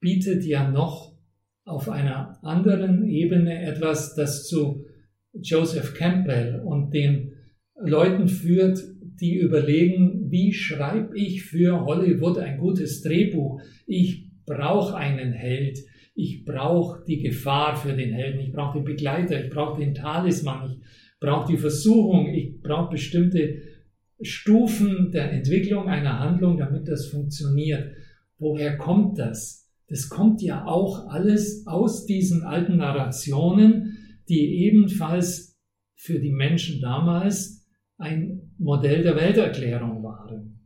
bietet 0.00 0.44
ja 0.44 0.70
noch 0.70 1.16
auf 1.64 1.88
einer 1.88 2.38
anderen 2.44 3.08
Ebene 3.08 3.62
etwas, 3.62 4.14
das 4.14 4.46
zu 4.46 4.84
Joseph 5.32 5.94
Campbell 5.94 6.60
und 6.60 6.92
den 6.92 7.32
Leuten 7.80 8.28
führt, 8.28 8.78
die 9.00 9.38
überlegen, 9.38 10.30
wie 10.30 10.52
schreibe 10.52 11.16
ich 11.16 11.44
für 11.44 11.86
Hollywood 11.86 12.38
ein 12.38 12.58
gutes 12.58 13.00
Drehbuch? 13.00 13.62
Ich 13.86 14.30
brauche 14.44 14.96
einen 14.96 15.32
Held, 15.32 15.78
ich 16.14 16.44
brauche 16.44 17.04
die 17.06 17.20
Gefahr 17.20 17.76
für 17.76 17.94
den 17.94 18.12
Helden, 18.12 18.40
ich 18.40 18.52
brauche 18.52 18.78
den 18.78 18.84
Begleiter, 18.84 19.42
ich 19.42 19.50
brauche 19.50 19.80
den 19.80 19.94
Talisman, 19.94 20.72
ich 20.72 20.80
brauche 21.20 21.50
die 21.50 21.58
Versuchung, 21.58 22.28
ich 22.28 22.60
brauche 22.60 22.90
bestimmte 22.90 23.62
Stufen 24.20 25.10
der 25.10 25.32
Entwicklung 25.32 25.88
einer 25.88 26.20
Handlung, 26.20 26.58
damit 26.58 26.86
das 26.86 27.06
funktioniert. 27.06 27.92
Woher 28.38 28.76
kommt 28.76 29.18
das? 29.18 29.70
Das 29.88 30.08
kommt 30.08 30.42
ja 30.42 30.64
auch 30.66 31.08
alles 31.08 31.66
aus 31.66 32.06
diesen 32.06 32.42
alten 32.42 32.76
Narrationen, 32.76 33.98
die 34.28 34.64
ebenfalls 34.64 35.58
für 35.94 36.18
die 36.18 36.32
Menschen 36.32 36.80
damals 36.80 37.66
ein 37.98 38.54
Modell 38.58 39.02
der 39.02 39.16
Welterklärung 39.16 40.02
waren. 40.02 40.58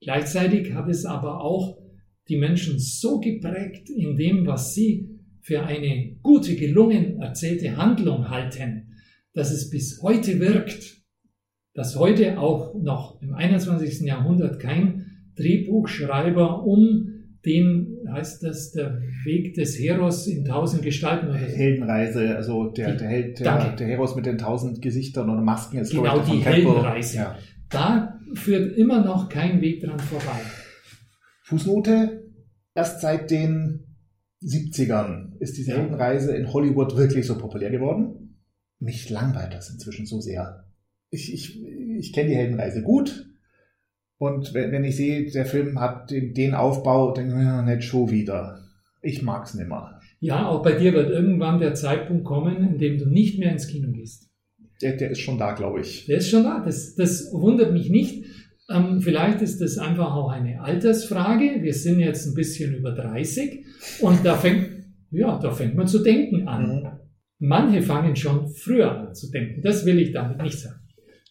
Gleichzeitig 0.00 0.74
hat 0.74 0.88
es 0.88 1.04
aber 1.04 1.40
auch 1.40 1.83
die 2.28 2.36
Menschen 2.36 2.78
so 2.78 3.20
geprägt 3.20 3.90
in 3.90 4.16
dem, 4.16 4.46
was 4.46 4.74
sie 4.74 5.10
für 5.40 5.62
eine 5.64 6.16
gute, 6.22 6.56
gelungen 6.56 7.20
erzählte 7.20 7.76
Handlung 7.76 8.30
halten, 8.30 8.94
dass 9.34 9.50
es 9.50 9.68
bis 9.70 10.00
heute 10.02 10.40
wirkt, 10.40 11.02
dass 11.74 11.96
heute 11.96 12.38
auch 12.38 12.74
noch 12.80 13.20
im 13.20 13.34
21. 13.34 14.00
Jahrhundert 14.06 14.58
kein 14.60 15.06
Drehbuchschreiber 15.36 16.64
um 16.64 17.10
den, 17.44 17.98
heißt 18.10 18.42
das, 18.42 18.72
der 18.72 19.02
Weg 19.24 19.52
des 19.54 19.78
Heros 19.78 20.26
in 20.26 20.44
tausend 20.46 20.82
Gestalten 20.82 21.28
oder 21.28 21.38
so. 21.40 21.44
Heldenreise, 21.44 22.36
also 22.36 22.70
der, 22.70 22.92
Die- 22.92 22.96
der, 22.98 23.08
Held, 23.08 23.40
der, 23.40 23.76
der 23.76 23.86
Heros 23.86 24.16
mit 24.16 24.24
den 24.24 24.38
tausend 24.38 24.80
Gesichtern 24.80 25.28
oder 25.28 25.42
Masken 25.42 25.78
ist 25.78 25.90
Genau, 25.92 26.20
die. 26.20 26.38
Heldenreise. 26.38 27.16
Ja. 27.18 27.38
Da 27.68 28.18
führt 28.34 28.78
immer 28.78 29.04
noch 29.04 29.28
kein 29.28 29.60
Weg 29.60 29.82
dran 29.82 29.98
vorbei. 29.98 30.40
Fußnote, 31.44 32.32
erst 32.74 33.02
seit 33.02 33.30
den 33.30 33.96
70ern 34.42 35.36
ist 35.38 35.56
diese. 35.58 35.76
Heldenreise 35.76 36.34
in 36.34 36.52
Hollywood 36.52 36.96
wirklich 36.96 37.26
so 37.26 37.36
populär 37.38 37.70
geworden. 37.70 38.40
Mich 38.78 39.10
langweilt 39.10 39.52
das 39.52 39.70
inzwischen 39.70 40.06
so 40.06 40.20
sehr. 40.20 40.64
Ich, 41.10 41.32
ich, 41.32 41.62
ich 41.62 42.12
kenne 42.12 42.30
die 42.30 42.36
Heldenreise 42.36 42.82
gut. 42.82 43.30
Und 44.16 44.54
wenn, 44.54 44.72
wenn 44.72 44.84
ich 44.84 44.96
sehe, 44.96 45.30
der 45.30 45.44
Film 45.44 45.80
hat 45.80 46.10
den, 46.10 46.32
den 46.32 46.54
Aufbau, 46.54 47.12
denke 47.12 47.32
ich 47.32 47.36
mir, 47.36 47.62
nicht 47.62 47.84
schon 47.84 48.10
wieder. 48.10 48.60
Ich 49.02 49.22
mag's 49.22 49.54
nimmer. 49.54 50.00
Ja, 50.20 50.48
auch 50.48 50.62
bei 50.62 50.72
dir 50.72 50.94
wird 50.94 51.10
irgendwann 51.10 51.60
der 51.60 51.74
Zeitpunkt 51.74 52.24
kommen, 52.24 52.56
in 52.56 52.78
dem 52.78 52.98
du 52.98 53.06
nicht 53.06 53.38
mehr 53.38 53.52
ins 53.52 53.68
Kino 53.68 53.92
gehst. 53.92 54.30
Der, 54.80 54.96
der 54.96 55.10
ist 55.10 55.20
schon 55.20 55.38
da, 55.38 55.52
glaube 55.52 55.80
ich. 55.80 56.06
Der 56.06 56.18
ist 56.18 56.30
schon 56.30 56.44
da. 56.44 56.62
Das, 56.64 56.94
das 56.94 57.30
wundert 57.32 57.72
mich 57.72 57.90
nicht. 57.90 58.24
Ähm, 58.70 59.00
vielleicht 59.00 59.42
ist 59.42 59.60
das 59.60 59.78
einfach 59.78 60.14
auch 60.14 60.30
eine 60.30 60.60
Altersfrage. 60.60 61.62
Wir 61.62 61.74
sind 61.74 62.00
jetzt 62.00 62.26
ein 62.26 62.34
bisschen 62.34 62.74
über 62.74 62.92
30 62.92 63.64
und 64.00 64.24
da 64.24 64.36
fängt, 64.36 64.70
ja, 65.10 65.38
da 65.38 65.50
fängt 65.50 65.74
man 65.74 65.86
zu 65.86 66.02
denken 66.02 66.48
an. 66.48 66.82
Mhm. 66.82 66.88
Manche 67.38 67.82
fangen 67.82 68.16
schon 68.16 68.48
früher 68.48 68.90
an 68.90 69.14
zu 69.14 69.30
denken. 69.30 69.60
Das 69.62 69.84
will 69.84 69.98
ich 69.98 70.12
damit 70.12 70.40
nicht 70.40 70.58
sagen. 70.58 70.80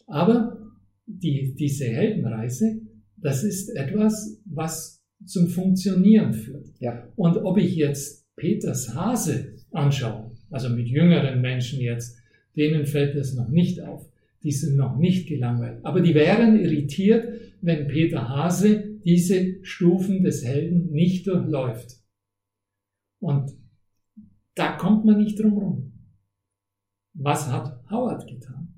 Aber 0.06 0.58
die, 1.06 1.56
diese 1.58 1.86
Heldenreise, 1.86 2.82
das 3.18 3.44
ist 3.44 3.70
etwas, 3.76 4.42
was 4.46 5.04
zum 5.26 5.48
Funktionieren 5.48 6.34
führt. 6.34 6.68
Ja. 6.80 7.08
Und 7.16 7.38
ob 7.38 7.58
ich 7.58 7.76
jetzt 7.76 8.28
Peters 8.36 8.94
Hase 8.94 9.56
anschaue, 9.72 10.32
also 10.52 10.70
mit 10.70 10.88
jüngeren 10.88 11.42
Menschen 11.42 11.80
jetzt, 11.80 12.18
denen 12.56 12.86
fällt 12.86 13.16
das 13.16 13.34
noch 13.34 13.50
nicht 13.50 13.82
auf. 13.82 14.08
Die 14.44 14.52
sind 14.52 14.76
noch 14.76 14.98
nicht 14.98 15.28
gelangweilt. 15.28 15.84
Aber 15.86 16.02
die 16.02 16.14
wären 16.14 16.60
irritiert, 16.60 17.28
wenn 17.62 17.88
Peter 17.88 18.28
Hase 18.28 19.00
diese 19.04 19.64
Stufen 19.64 20.24
des 20.24 20.44
Helden 20.44 20.92
nicht 20.92 21.28
durchläuft. 21.28 21.98
Und 23.20 23.52
da 24.56 24.74
kommt 24.74 25.06
man 25.06 25.18
nicht 25.18 25.40
drum 25.40 25.54
rum. 25.54 25.94
Was 27.14 27.52
hat 27.52 27.80
Howard 27.90 28.28
getan? 28.28 28.74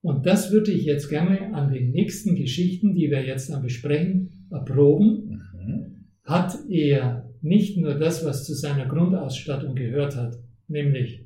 Und 0.00 0.26
das 0.26 0.52
würde 0.52 0.72
ich 0.72 0.84
jetzt 0.84 1.08
gerne 1.08 1.54
an 1.54 1.72
den 1.72 1.90
nächsten 1.90 2.34
Geschichten, 2.34 2.94
die 2.94 3.10
wir 3.10 3.24
jetzt 3.24 3.50
dann 3.50 3.62
besprechen, 3.62 4.46
erproben. 4.50 5.42
Mhm. 5.52 6.04
Hat 6.24 6.58
er 6.68 7.30
nicht 7.40 7.76
nur 7.76 7.94
das, 7.94 8.24
was 8.24 8.44
zu 8.44 8.54
seiner 8.54 8.86
Grundausstattung 8.86 9.74
gehört 9.74 10.16
hat, 10.16 10.38
nämlich 10.66 11.24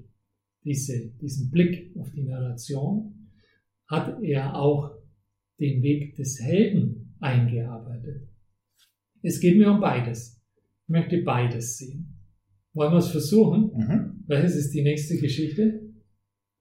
diese, 0.64 1.11
diesen 1.21 1.50
Blick 1.50 1.95
auf 1.97 2.11
die 2.11 2.23
Narration, 2.23 3.22
hat 3.92 4.22
er 4.22 4.56
auch 4.56 4.90
den 5.61 5.82
Weg 5.82 6.16
des 6.16 6.40
Helden 6.40 7.14
eingearbeitet. 7.20 8.26
Es 9.22 9.38
geht 9.38 9.58
mir 9.58 9.70
um 9.70 9.80
beides. 9.80 10.42
Ich 10.84 10.88
möchte 10.88 11.22
beides 11.22 11.76
sehen. 11.76 12.18
Wollen 12.72 12.92
wir 12.92 12.99
es 12.99 13.11
versuchen? 13.11 13.70
Mhm. 13.75 14.25
Welches 14.26 14.56
ist 14.56 14.70
die 14.70 14.82
nächste 14.82 15.18
Geschichte? 15.18 15.92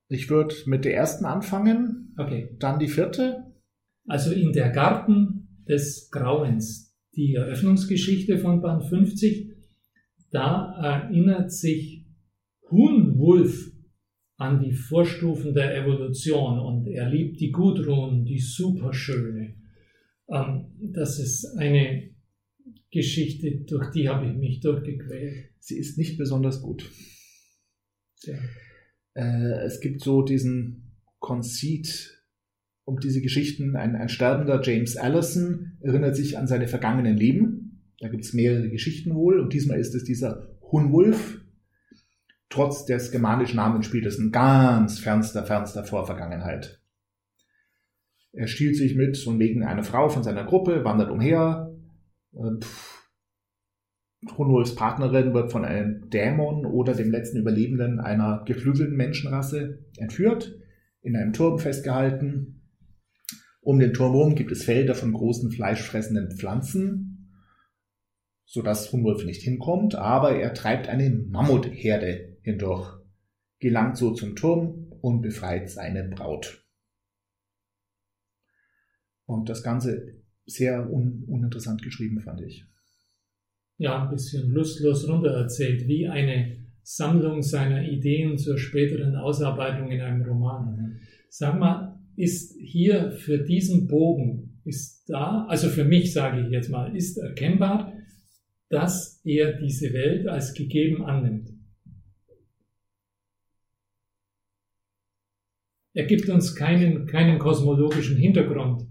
Ich 0.08 0.28
würde 0.28 0.54
mit 0.66 0.84
der 0.84 0.94
ersten 0.94 1.24
anfangen, 1.24 2.14
Okay. 2.18 2.54
dann 2.58 2.78
die 2.78 2.88
vierte. 2.88 3.50
Also 4.06 4.30
in 4.30 4.52
der 4.52 4.68
Garten 4.70 5.64
des 5.66 6.10
Grauens, 6.10 6.94
die 7.14 7.34
Eröffnungsgeschichte 7.34 8.38
von 8.38 8.60
Band 8.60 8.84
50, 8.84 9.52
da 10.30 10.74
erinnert 10.82 11.50
sich 11.50 12.06
Hun 12.70 13.16
Wulf 13.18 13.71
an 14.42 14.60
die 14.60 14.72
Vorstufen 14.72 15.54
der 15.54 15.76
Evolution 15.76 16.58
und 16.58 16.88
er 16.88 17.08
liebt 17.08 17.40
die 17.40 17.52
Gudrun, 17.52 18.24
die 18.24 18.40
Superschöne. 18.40 19.54
Ähm, 20.28 20.66
das 20.80 21.18
ist 21.18 21.46
eine 21.56 22.10
Geschichte, 22.90 23.64
durch 23.66 23.90
die 23.92 24.08
habe 24.08 24.26
ich 24.26 24.34
mich 24.34 24.60
durchgequält. 24.60 25.50
Sie 25.60 25.78
ist 25.78 25.96
nicht 25.96 26.18
besonders 26.18 26.60
gut. 26.60 26.90
Ja. 28.24 28.34
Äh, 29.14 29.64
es 29.64 29.80
gibt 29.80 30.02
so 30.02 30.22
diesen 30.22 30.92
Conceit 31.20 32.18
um 32.84 32.98
diese 32.98 33.22
Geschichten. 33.22 33.76
Ein, 33.76 33.94
ein 33.94 34.08
sterbender 34.08 34.60
James 34.62 34.96
Allison 34.96 35.78
erinnert 35.80 36.16
sich 36.16 36.36
an 36.36 36.48
seine 36.48 36.66
vergangenen 36.66 37.16
Leben. 37.16 37.92
Da 38.00 38.08
gibt 38.08 38.24
es 38.24 38.32
mehrere 38.32 38.68
Geschichten 38.70 39.14
wohl. 39.14 39.38
Und 39.38 39.52
diesmal 39.52 39.78
ist 39.78 39.94
es 39.94 40.02
dieser 40.02 40.58
Hunwulf. 40.60 41.40
Trotz 42.52 42.84
des 42.84 43.10
germanischen 43.10 43.56
Namens 43.56 43.86
spielt 43.86 44.04
es 44.04 44.18
in 44.18 44.30
ganz 44.30 44.98
fernster, 44.98 45.42
fernster 45.46 45.84
Vorvergangenheit. 45.84 46.82
Er 48.32 48.46
stiehlt 48.46 48.76
sich 48.76 48.94
mit 48.94 49.26
und 49.26 49.38
wegen 49.38 49.64
einer 49.64 49.84
Frau 49.84 50.10
von 50.10 50.22
seiner 50.22 50.44
Gruppe, 50.44 50.84
wandert 50.84 51.10
umher. 51.10 51.74
Hunwulfs 54.36 54.74
Partnerin 54.74 55.32
wird 55.32 55.50
von 55.50 55.64
einem 55.64 56.10
Dämon 56.10 56.66
oder 56.66 56.94
dem 56.94 57.10
letzten 57.10 57.38
Überlebenden 57.38 58.00
einer 58.00 58.44
geflügelten 58.44 58.96
Menschenrasse 58.96 59.86
entführt, 59.96 60.54
in 61.00 61.16
einem 61.16 61.32
Turm 61.32 61.58
festgehalten 61.58 62.58
um 63.64 63.78
den 63.78 63.94
Turm 63.94 64.12
herum 64.12 64.34
gibt 64.34 64.50
es 64.50 64.64
Felder 64.64 64.96
von 64.96 65.12
großen 65.12 65.52
fleischfressenden 65.52 66.36
Pflanzen, 66.36 67.32
sodass 68.44 68.92
Hunwolf 68.92 69.24
nicht 69.24 69.40
hinkommt, 69.40 69.94
aber 69.94 70.34
er 70.34 70.52
treibt 70.52 70.88
eine 70.88 71.08
Mammutherde 71.08 72.31
hindurch, 72.42 73.00
gelangt 73.58 73.96
so 73.96 74.12
zum 74.12 74.36
Turm 74.36 74.92
und 75.00 75.22
befreit 75.22 75.70
seine 75.70 76.04
Braut. 76.04 76.64
Und 79.24 79.48
das 79.48 79.62
Ganze 79.62 80.22
sehr 80.46 80.90
un 80.92 81.24
uninteressant 81.26 81.82
geschrieben, 81.82 82.20
fand 82.20 82.40
ich. 82.42 82.64
Ja, 83.78 84.04
ein 84.04 84.10
bisschen 84.10 84.50
lustlos 84.50 85.08
runtererzählt, 85.08 85.88
wie 85.88 86.08
eine 86.08 86.62
Sammlung 86.82 87.42
seiner 87.42 87.82
Ideen 87.82 88.38
zur 88.38 88.58
späteren 88.58 89.16
Ausarbeitung 89.16 89.90
in 89.90 90.00
einem 90.00 90.22
Roman. 90.22 90.76
Mhm. 90.76 91.00
Sag 91.28 91.58
mal, 91.58 91.98
ist 92.16 92.54
hier 92.58 93.12
für 93.12 93.38
diesen 93.38 93.88
Bogen, 93.88 94.60
ist 94.64 95.04
da, 95.08 95.46
also 95.48 95.68
für 95.68 95.84
mich 95.84 96.12
sage 96.12 96.42
ich 96.42 96.50
jetzt 96.50 96.70
mal, 96.70 96.94
ist 96.94 97.16
erkennbar, 97.16 97.92
dass 98.68 99.20
er 99.24 99.54
diese 99.54 99.92
Welt 99.92 100.28
als 100.28 100.54
gegeben 100.54 101.04
annimmt. 101.04 101.51
Er 105.94 106.04
gibt 106.06 106.28
uns 106.28 106.54
keinen, 106.54 107.06
keinen 107.06 107.38
kosmologischen 107.38 108.16
Hintergrund. 108.16 108.86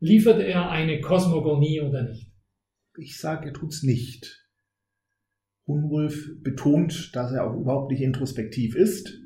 Liefert 0.00 0.40
er 0.40 0.70
eine 0.70 1.00
Kosmogonie 1.00 1.80
oder 1.80 2.02
nicht? 2.02 2.32
Ich 2.98 3.18
sage, 3.18 3.48
er 3.48 3.52
tut 3.52 3.72
es 3.72 3.82
nicht. 3.82 4.48
Hunwulf 5.66 6.42
betont, 6.42 7.14
dass 7.14 7.32
er 7.32 7.46
auch 7.46 7.58
überhaupt 7.58 7.90
nicht 7.90 8.02
introspektiv 8.02 8.74
ist 8.74 9.22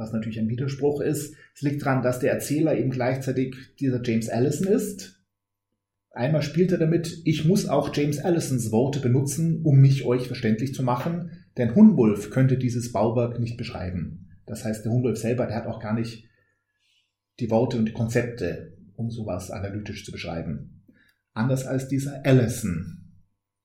was 0.00 0.12
natürlich 0.12 0.40
ein 0.40 0.48
Widerspruch 0.48 1.00
ist. 1.00 1.36
Es 1.54 1.62
liegt 1.62 1.82
daran, 1.82 2.02
dass 2.02 2.18
der 2.18 2.32
Erzähler 2.32 2.76
eben 2.76 2.90
gleichzeitig 2.90 3.54
dieser 3.78 4.02
James 4.02 4.28
Allison 4.28 4.66
ist. 4.66 5.20
Einmal 6.12 6.42
spielt 6.42 6.72
er 6.72 6.78
damit, 6.78 7.20
ich 7.24 7.44
muss 7.44 7.68
auch 7.68 7.94
James 7.94 8.18
Allisons 8.18 8.72
Worte 8.72 8.98
benutzen, 8.98 9.60
um 9.62 9.80
mich 9.80 10.04
euch 10.04 10.26
verständlich 10.26 10.74
zu 10.74 10.82
machen, 10.82 11.30
denn 11.56 11.76
Hunwulf 11.76 12.30
könnte 12.30 12.58
dieses 12.58 12.90
Bauwerk 12.90 13.38
nicht 13.38 13.56
beschreiben. 13.56 14.26
Das 14.46 14.64
heißt, 14.64 14.84
der 14.84 14.90
Hunwulf 14.90 15.18
selber, 15.18 15.46
der 15.46 15.54
hat 15.54 15.66
auch 15.66 15.80
gar 15.80 15.94
nicht 15.94 16.28
die 17.40 17.50
Worte 17.50 17.78
und 17.78 17.86
die 17.86 17.92
Konzepte, 17.92 18.76
um 18.94 19.10
sowas 19.10 19.50
analytisch 19.50 20.04
zu 20.04 20.12
beschreiben. 20.12 20.84
Anders 21.32 21.66
als 21.66 21.88
dieser 21.88 22.24
Allison, 22.24 23.14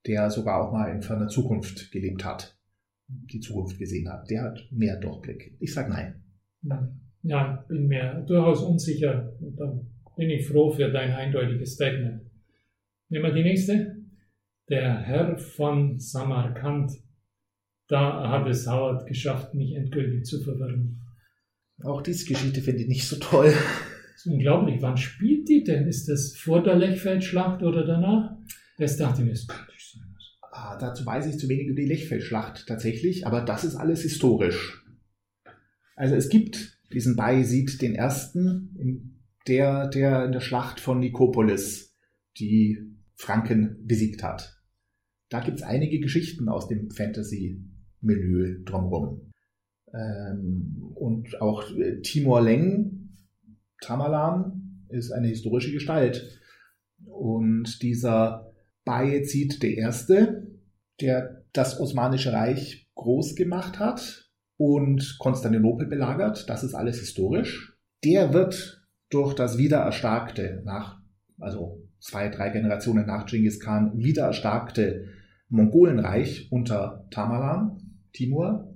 der 0.08 0.30
sogar 0.30 0.62
auch 0.62 0.72
mal 0.72 0.92
in 0.92 1.02
ferner 1.02 1.28
Zukunft 1.28 1.92
gelebt 1.92 2.24
hat, 2.24 2.58
die 3.08 3.40
Zukunft 3.40 3.78
gesehen 3.78 4.10
hat. 4.12 4.30
Der 4.30 4.44
hat 4.44 4.60
mehr 4.72 5.00
Durchblick. 5.00 5.56
Ich 5.60 5.74
sage 5.74 5.90
nein. 5.90 6.24
Ja, 7.22 7.66
bin 7.68 7.88
mir 7.88 8.24
durchaus 8.28 8.62
unsicher. 8.64 9.34
Und 9.40 9.60
dann 9.60 9.88
bin 10.16 10.30
ich 10.30 10.48
froh 10.48 10.72
für 10.72 10.92
dein 10.92 11.12
eindeutiges 11.12 11.74
Statement. 11.74 12.22
Nehmen 13.10 13.26
wir 13.26 13.34
die 13.34 13.44
nächste. 13.44 13.98
Der 14.70 15.00
Herr 15.00 15.38
von 15.38 16.00
Samarkand. 16.00 16.92
Da 17.88 18.30
hat 18.30 18.48
es 18.48 18.68
Howard 18.68 19.06
geschafft, 19.08 19.54
mich 19.54 19.76
endgültig 19.76 20.26
zu 20.26 20.42
verwirren. 20.42 21.05
Auch 21.84 22.02
diese 22.02 22.26
Geschichte 22.26 22.62
finde 22.62 22.84
ich 22.84 22.88
nicht 22.88 23.08
so 23.08 23.18
toll. 23.18 23.54
Das 24.14 24.26
ist 24.26 24.28
unglaublich. 24.28 24.82
Wann 24.82 24.98
spielt 24.98 25.50
die 25.50 25.64
denn? 25.64 25.88
Ist 25.88 26.08
das 26.08 26.36
vor 26.36 26.64
der 26.64 26.76
Lechfeldschlacht 26.76 27.64
oder 27.64 27.86
danach? 27.86 28.38
Das 28.78 28.98
dachte 28.98 29.22
ich 29.22 29.26
mir, 29.28 29.34
das 29.34 29.48
könnte 29.48 29.72
ich 29.76 29.92
sein. 29.92 30.16
Ah, 30.52 30.78
dazu 30.78 31.06
weiß 31.06 31.28
ich 31.28 31.38
zu 31.38 31.50
wenig 31.50 31.68
über 31.68 31.82
die 31.82 31.88
Lechfeldschlacht 31.88 32.66
tatsächlich, 32.66 33.28
aber 33.28 33.42
das 33.42 33.66
ist 33.66 33.76
alles 33.76 34.04
historisch. 34.04 34.86
Also 35.98 36.16
es 36.16 36.30
gibt 36.30 36.80
diesen 36.94 37.18
Bayezid 37.18 37.82
den 37.82 37.94
Ersten, 37.94 39.20
der, 39.48 39.90
der 39.90 40.26
in 40.26 40.32
der 40.32 40.40
Schlacht 40.40 40.80
von 40.80 41.00
Nikopolis 41.00 41.94
die 42.40 42.80
Franken 43.16 43.86
besiegt 43.86 44.24
hat. 44.24 44.62
Da 45.30 45.42
gibt 45.42 45.58
es 45.58 45.64
einige 45.64 46.00
Geschichten 46.00 46.48
aus 46.48 46.68
dem 46.68 46.90
Fantasy-Milieu 46.90 48.64
drumherum. 48.64 49.25
Ähm, 49.96 50.92
und 50.96 51.42
auch 51.42 51.70
äh, 51.72 52.02
Timor 52.02 52.42
Leng, 52.42 53.18
Tamerlan, 53.82 54.86
ist 54.90 55.12
eine 55.12 55.28
historische 55.28 55.72
Gestalt. 55.72 56.42
Und 57.06 57.82
dieser 57.82 58.54
Bayezid 58.84 59.64
Erste, 59.64 60.48
der 61.02 61.44
das 61.54 61.80
Osmanische 61.80 62.34
Reich 62.34 62.90
groß 62.96 63.36
gemacht 63.36 63.80
hat, 63.80 64.26
und 64.58 65.18
Konstantinopel 65.20 65.88
belagert. 65.88 66.50
Das 66.50 66.64
ist 66.64 66.74
alles 66.74 67.00
historisch. 67.00 67.78
Der 68.04 68.34
wird 68.34 68.86
durch 69.10 69.34
das 69.34 69.58
Wiedererstarkte 69.58 70.62
nach, 70.64 71.02
also 71.40 71.82
zwei, 72.00 72.30
drei 72.30 72.50
Generationen 72.50 73.06
nach 73.06 73.26
Genghis 73.26 73.60
Khan, 73.60 73.98
wiedererstarkte 73.98 75.06
Mongolenreich 75.50 76.52
unter 76.52 77.08
Tamerlan, 77.12 77.78
Timur, 78.14 78.75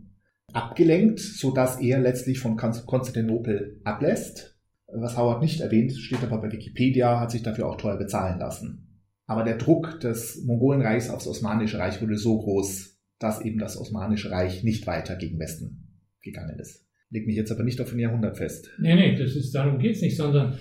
abgelenkt, 0.53 1.19
sodass 1.19 1.79
er 1.79 1.99
letztlich 1.99 2.39
von 2.39 2.57
Konstantinopel 2.57 3.79
ablässt. 3.83 4.57
Was 4.91 5.17
Howard 5.17 5.41
nicht 5.41 5.61
erwähnt, 5.61 5.93
steht 5.93 6.23
aber 6.23 6.41
bei 6.41 6.51
Wikipedia, 6.51 7.19
hat 7.19 7.31
sich 7.31 7.43
dafür 7.43 7.67
auch 7.67 7.77
teuer 7.77 7.97
bezahlen 7.97 8.39
lassen. 8.39 9.03
Aber 9.27 9.43
der 9.43 9.57
Druck 9.57 9.99
des 9.99 10.43
Mongolenreichs 10.43 11.11
aufs 11.11 11.27
Osmanische 11.27 11.77
Reich 11.77 12.01
wurde 12.01 12.17
so 12.17 12.39
groß, 12.39 12.97
dass 13.19 13.41
eben 13.41 13.59
das 13.59 13.79
Osmanische 13.79 14.31
Reich 14.31 14.63
nicht 14.63 14.87
weiter 14.87 15.15
gegen 15.15 15.39
Westen 15.39 15.89
gegangen 16.21 16.57
ist. 16.57 16.85
Legt 17.11 17.27
mich 17.27 17.35
jetzt 17.35 17.51
aber 17.51 17.63
nicht 17.63 17.79
auf 17.81 17.91
ein 17.91 17.99
Jahrhundert 17.99 18.37
fest. 18.37 18.69
Nee, 18.79 18.95
nee, 18.95 19.15
das 19.15 19.35
ist, 19.35 19.53
darum 19.53 19.79
geht 19.79 19.95
es 19.95 20.01
nicht, 20.01 20.17
sondern, 20.17 20.57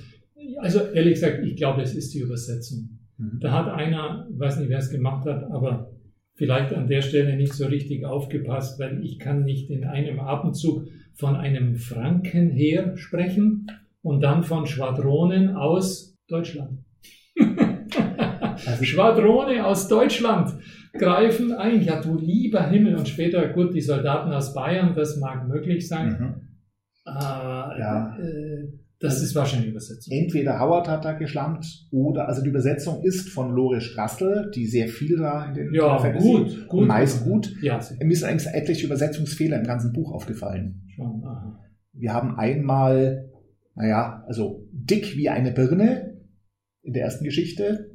also 0.58 0.80
ehrlich 0.80 1.14
gesagt, 1.14 1.44
ich 1.44 1.56
glaube, 1.56 1.82
es 1.82 1.94
ist 1.94 2.12
die 2.12 2.20
Übersetzung. 2.20 2.98
Mhm. 3.16 3.38
Da 3.40 3.52
hat 3.52 3.68
einer, 3.68 4.28
weiß 4.30 4.58
nicht, 4.58 4.68
wer 4.68 4.78
es 4.78 4.90
gemacht 4.90 5.26
hat, 5.26 5.44
aber 5.50 5.97
vielleicht 6.38 6.72
an 6.72 6.86
der 6.86 7.02
Stelle 7.02 7.36
nicht 7.36 7.52
so 7.52 7.66
richtig 7.66 8.06
aufgepasst, 8.06 8.78
weil 8.78 9.04
ich 9.04 9.18
kann 9.18 9.44
nicht 9.44 9.70
in 9.70 9.84
einem 9.84 10.20
Atemzug 10.20 10.86
von 11.14 11.34
einem 11.34 11.74
Frankenheer 11.74 12.96
sprechen 12.96 13.66
und 14.02 14.20
dann 14.20 14.44
von 14.44 14.66
Schwadronen 14.66 15.56
aus 15.56 16.16
Deutschland. 16.28 16.84
also 18.66 18.84
Schwadrone 18.84 19.66
aus 19.66 19.88
Deutschland 19.88 20.54
greifen 20.92 21.52
ein. 21.52 21.82
Ja, 21.82 22.00
du 22.00 22.16
lieber 22.16 22.68
Himmel. 22.68 22.94
Und 22.94 23.08
später, 23.08 23.48
gut, 23.48 23.74
die 23.74 23.80
Soldaten 23.80 24.32
aus 24.32 24.54
Bayern, 24.54 24.94
das 24.94 25.18
mag 25.18 25.48
möglich 25.48 25.88
sein. 25.88 26.08
Mhm. 26.08 26.48
Äh, 27.04 27.80
ja. 27.80 28.16
Äh, 28.16 28.68
das 29.00 29.14
also 29.14 29.26
ist 29.26 29.34
wahrscheinlich 29.36 29.70
Übersetzung. 29.70 30.12
Entweder 30.12 30.58
Howard 30.58 30.88
hat 30.88 31.04
da 31.04 31.12
geschlampt 31.12 31.66
oder, 31.92 32.26
also 32.26 32.42
die 32.42 32.48
Übersetzung 32.48 33.04
ist 33.04 33.28
von 33.28 33.54
Lore 33.54 33.80
Strassel, 33.80 34.50
die 34.54 34.66
sehr 34.66 34.88
viel 34.88 35.16
da 35.16 35.46
in 35.46 35.54
den 35.54 35.72
Ja, 35.74 35.96
gut, 36.18 36.66
gut. 36.66 36.86
meist 36.88 37.22
gut. 37.24 37.54
Ja, 37.62 37.78
Mir 38.00 38.10
ist 38.12 38.24
eigentlich 38.24 38.52
etliche 38.52 38.86
Übersetzungsfehler 38.86 39.58
im 39.58 39.64
ganzen 39.66 39.92
Buch 39.92 40.12
aufgefallen. 40.12 40.82
Schon, 40.96 41.22
aha. 41.24 41.60
Wir 41.92 42.12
haben 42.12 42.36
einmal, 42.36 43.30
naja, 43.76 44.24
also 44.26 44.66
dick 44.72 45.16
wie 45.16 45.28
eine 45.28 45.52
Birne 45.52 46.18
in 46.82 46.92
der 46.92 47.04
ersten 47.04 47.24
Geschichte. 47.24 47.92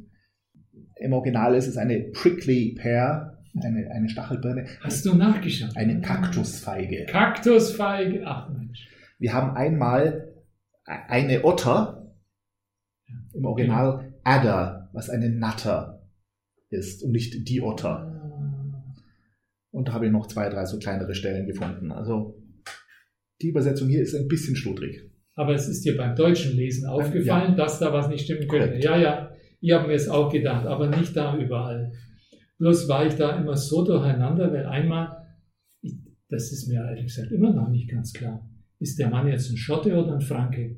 Im 0.98 1.12
Original 1.12 1.56
ist 1.56 1.68
es 1.68 1.76
eine 1.76 2.00
prickly 2.14 2.78
pear, 2.80 3.40
eine, 3.62 3.92
eine 3.92 4.08
Stachelbirne. 4.08 4.68
Hast 4.80 5.06
du 5.06 5.16
nachgeschaut? 5.16 5.76
Eine 5.76 6.00
Kaktusfeige. 6.00 7.06
Kaktusfeige, 7.08 8.26
ach 8.26 8.50
Mensch. 8.50 8.88
Wir 9.20 9.34
haben 9.34 9.56
einmal 9.56 10.33
eine 10.86 11.44
Otter, 11.44 12.16
im 13.34 13.46
Original 13.46 14.14
Adder, 14.24 14.90
was 14.94 15.10
eine 15.10 15.30
Natter 15.30 16.08
ist 16.70 17.04
und 17.04 17.12
nicht 17.12 17.48
die 17.48 17.62
Otter. 17.62 18.10
Und 19.72 19.88
da 19.88 19.94
habe 19.94 20.06
ich 20.06 20.12
noch 20.12 20.28
zwei, 20.28 20.50
drei 20.50 20.66
so 20.66 20.78
kleinere 20.78 21.16
Stellen 21.16 21.48
gefunden. 21.48 21.92
Also 21.92 22.42
die 23.42 23.50
Übersetzung 23.50 23.90
hier 23.90 24.02
ist 24.02 24.14
ein 24.16 24.28
bisschen 24.28 24.56
schludrig. 24.56 25.10
Aber 25.36 25.54
es 25.54 25.68
ist 25.68 25.84
dir 25.84 25.98
beim 25.98 26.16
deutschen 26.16 26.56
Lesen 26.56 26.88
aufgefallen, 26.88 27.52
ja. 27.52 27.56
dass 27.56 27.80
da 27.80 27.92
was 27.92 28.08
nicht 28.08 28.26
stimmen 28.26 28.48
könnte. 28.48 28.68
Korrekt. 28.68 28.84
Ja, 28.84 28.98
ja. 28.98 29.32
Ich 29.62 29.72
habe 29.72 29.88
mir 29.88 29.94
es 29.94 30.08
auch 30.08 30.32
gedacht, 30.32 30.68
aber 30.68 30.88
nicht 30.88 31.16
da 31.16 31.38
überall. 31.38 31.92
Bloß 32.60 32.88
war 32.88 33.06
ich 33.06 33.16
da 33.16 33.38
immer 33.38 33.58
so 33.58 33.84
durcheinander, 33.84 34.52
weil 34.54 34.66
einmal, 34.66 35.26
ich, 35.82 35.96
das 36.30 36.52
ist 36.52 36.68
mir 36.68 36.86
ehrlich 36.86 37.06
gesagt 37.06 37.32
immer 37.32 37.52
noch 37.52 37.70
nicht 37.70 37.90
ganz 37.90 38.14
klar, 38.14 38.48
ist 38.80 39.00
der 39.00 39.10
Mann 39.10 39.28
jetzt 39.28 39.50
ein 39.50 39.58
Schotte 39.58 39.94
oder 39.96 40.14
ein 40.16 40.22
Franke? 40.22 40.78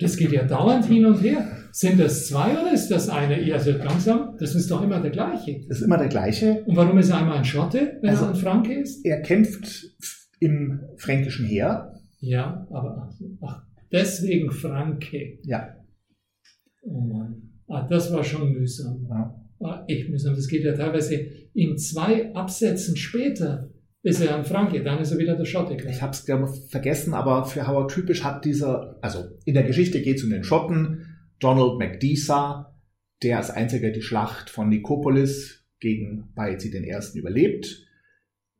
Das 0.00 0.16
geht 0.16 0.30
ja 0.30 0.44
dauernd 0.44 0.84
hin 0.86 1.04
und 1.06 1.20
her. 1.22 1.44
Sind 1.72 1.98
das 1.98 2.28
zwei 2.28 2.52
oder 2.52 2.72
ist 2.72 2.88
das 2.88 3.08
eine? 3.08 3.42
Ja, 3.44 3.56
also 3.56 3.72
langsam, 3.72 4.36
das 4.38 4.54
ist 4.54 4.70
doch 4.70 4.82
immer 4.82 5.00
der 5.00 5.10
gleiche. 5.10 5.64
Das 5.68 5.78
ist 5.78 5.84
immer 5.84 5.98
der 5.98 6.08
gleiche. 6.08 6.62
Und 6.66 6.76
warum 6.76 6.98
ist 6.98 7.10
er 7.10 7.18
einmal 7.18 7.38
ein 7.38 7.44
Schotte, 7.44 7.98
wenn 8.00 8.10
Also- 8.10 8.24
er 8.26 8.30
ein 8.30 8.36
Franke 8.36 8.74
ist? 8.74 9.04
Er 9.04 9.22
kämpft 9.22 9.86
im 10.40 10.80
fränkischen 10.98 11.46
Heer. 11.46 11.92
Ja, 12.20 12.66
aber 12.70 13.10
ach, 13.42 13.62
deswegen 13.90 14.50
Franke. 14.52 15.40
Ja. 15.42 15.74
Oh 16.82 17.00
Mann. 17.00 17.42
Ah, 17.66 17.86
das 17.86 18.12
war 18.12 18.22
schon 18.24 18.52
mühsam. 18.52 19.04
ja. 19.10 19.34
Ah, 19.60 19.84
echt 19.88 20.08
mühsam. 20.08 20.36
Das 20.36 20.46
geht 20.46 20.62
ja 20.64 20.74
teilweise 20.74 21.16
in 21.54 21.76
zwei 21.76 22.32
Absätzen 22.34 22.96
später 22.96 23.68
ist 24.02 24.20
er 24.20 24.36
ein 24.36 24.44
Franke, 24.44 24.82
dann 24.82 25.00
ist 25.00 25.10
er 25.10 25.18
wieder 25.18 25.36
der 25.36 25.44
Schotte. 25.44 25.76
Ich 25.88 26.02
habe 26.02 26.12
es 26.12 26.24
vergessen, 26.68 27.14
aber 27.14 27.44
für 27.44 27.66
Howard 27.66 27.90
typisch 27.90 28.24
hat 28.24 28.44
dieser, 28.44 28.98
also 29.02 29.24
in 29.44 29.54
der 29.54 29.64
Geschichte 29.64 30.02
geht 30.02 30.18
es 30.18 30.24
um 30.24 30.30
den 30.30 30.44
Schotten, 30.44 31.18
Donald 31.40 31.78
MacDisa, 31.78 32.74
der 33.22 33.38
als 33.38 33.50
einziger 33.50 33.90
die 33.90 34.02
Schlacht 34.02 34.50
von 34.50 34.68
Nikopolis 34.68 35.66
gegen 35.80 36.32
Bayezid 36.34 36.74
I. 36.74 37.18
überlebt, 37.18 37.86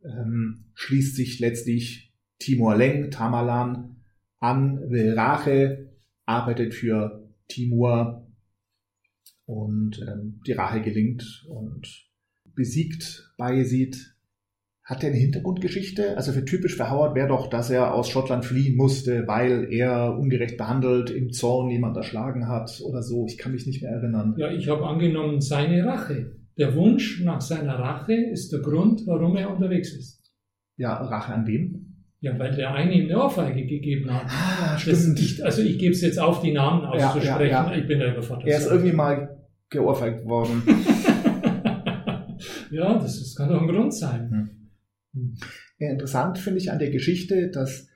ähm, 0.05 0.67
schließt 0.75 1.17
sich 1.17 1.39
letztlich 1.41 2.13
Timur 2.39 2.77
Leng, 2.77 3.11
Tamerlan 3.11 3.97
an, 4.39 4.91
will 4.91 5.15
Rache, 5.15 5.93
arbeitet 6.25 6.75
für 6.75 7.29
Timur 7.49 8.29
und 9.47 10.01
ähm, 10.01 10.41
die 10.47 10.53
Rache 10.53 10.83
gelingt 10.83 11.47
und 11.49 12.07
besiegt 12.55 13.33
Bayezid. 13.37 14.15
Hat 14.89 15.05
er 15.05 15.11
eine 15.11 15.19
Hintergrundgeschichte? 15.19 16.17
Also 16.17 16.33
für 16.33 16.47
typisch 16.47 16.77
für 16.77 16.91
Howard 16.91 17.15
wäre 17.15 17.29
doch, 17.29 17.51
dass 17.51 17.69
er 17.69 17.93
aus 17.93 18.09
Schottland 18.09 18.47
fliehen 18.47 18.75
musste, 18.75 19.25
weil 19.27 19.71
er 19.71 20.17
ungerecht 20.19 20.57
behandelt, 20.57 21.11
im 21.11 21.31
Zorn 21.31 21.69
jemand 21.69 21.95
erschlagen 21.99 22.49
hat 22.49 22.81
oder 22.83 23.03
so. 23.03 23.27
Ich 23.27 23.37
kann 23.37 23.53
mich 23.53 23.67
nicht 23.67 23.83
mehr 23.83 23.91
erinnern. 23.91 24.35
Ja, 24.39 24.51
ich 24.51 24.67
habe 24.71 24.87
angenommen, 24.87 25.43
seine 25.43 25.85
Rache. 25.85 26.33
Der 26.57 26.75
Wunsch 26.75 27.23
nach 27.23 27.43
seiner 27.43 27.79
Rache 27.79 28.15
ist 28.15 28.51
der 28.51 28.61
Grund, 28.61 29.03
warum 29.07 29.37
er 29.37 29.55
unterwegs 29.55 29.93
ist. 29.93 30.23
Ja, 30.79 30.95
Rache 30.95 31.35
an 31.35 31.47
wem? 31.47 32.05
Ja, 32.21 32.39
weil 32.39 32.57
der 32.57 32.73
eine 32.73 32.95
ihm 32.95 33.11
eine 33.11 33.23
Ohrfeige 33.23 33.67
gegeben 33.67 34.11
hat. 34.11 34.23
Ah, 34.27 34.79
Das 34.87 35.07
ich, 35.07 35.45
also 35.45 35.61
ich 35.61 35.79
gebe 35.79 35.93
es 35.93 36.01
jetzt 36.01 36.19
auf, 36.19 36.41
die 36.41 36.53
Namen 36.53 36.85
Ja, 36.99 37.11
auszusprechen. 37.11 37.51
ja, 37.51 37.71
ja. 37.71 37.77
Ich 37.77 37.87
bin 37.87 38.01
da 38.01 38.11
überfordert. 38.11 38.49
Er 38.49 38.57
ist 38.57 38.71
irgendwie 38.71 38.97
mal 38.97 39.37
geohrfeigt 39.69 40.25
worden. 40.25 40.63
ja, 42.71 42.95
das, 42.95 43.21
ist, 43.21 43.37
kann 43.37 43.51
doch 43.51 43.61
ein 43.61 43.69
Grund 43.69 43.93
sein. 43.93 44.55
Ja, 45.13 45.91
interessant 45.91 46.39
finde 46.39 46.59
ich 46.59 46.71
an 46.71 46.79
der 46.79 46.91
Geschichte, 46.91 47.51
dass 47.51 47.89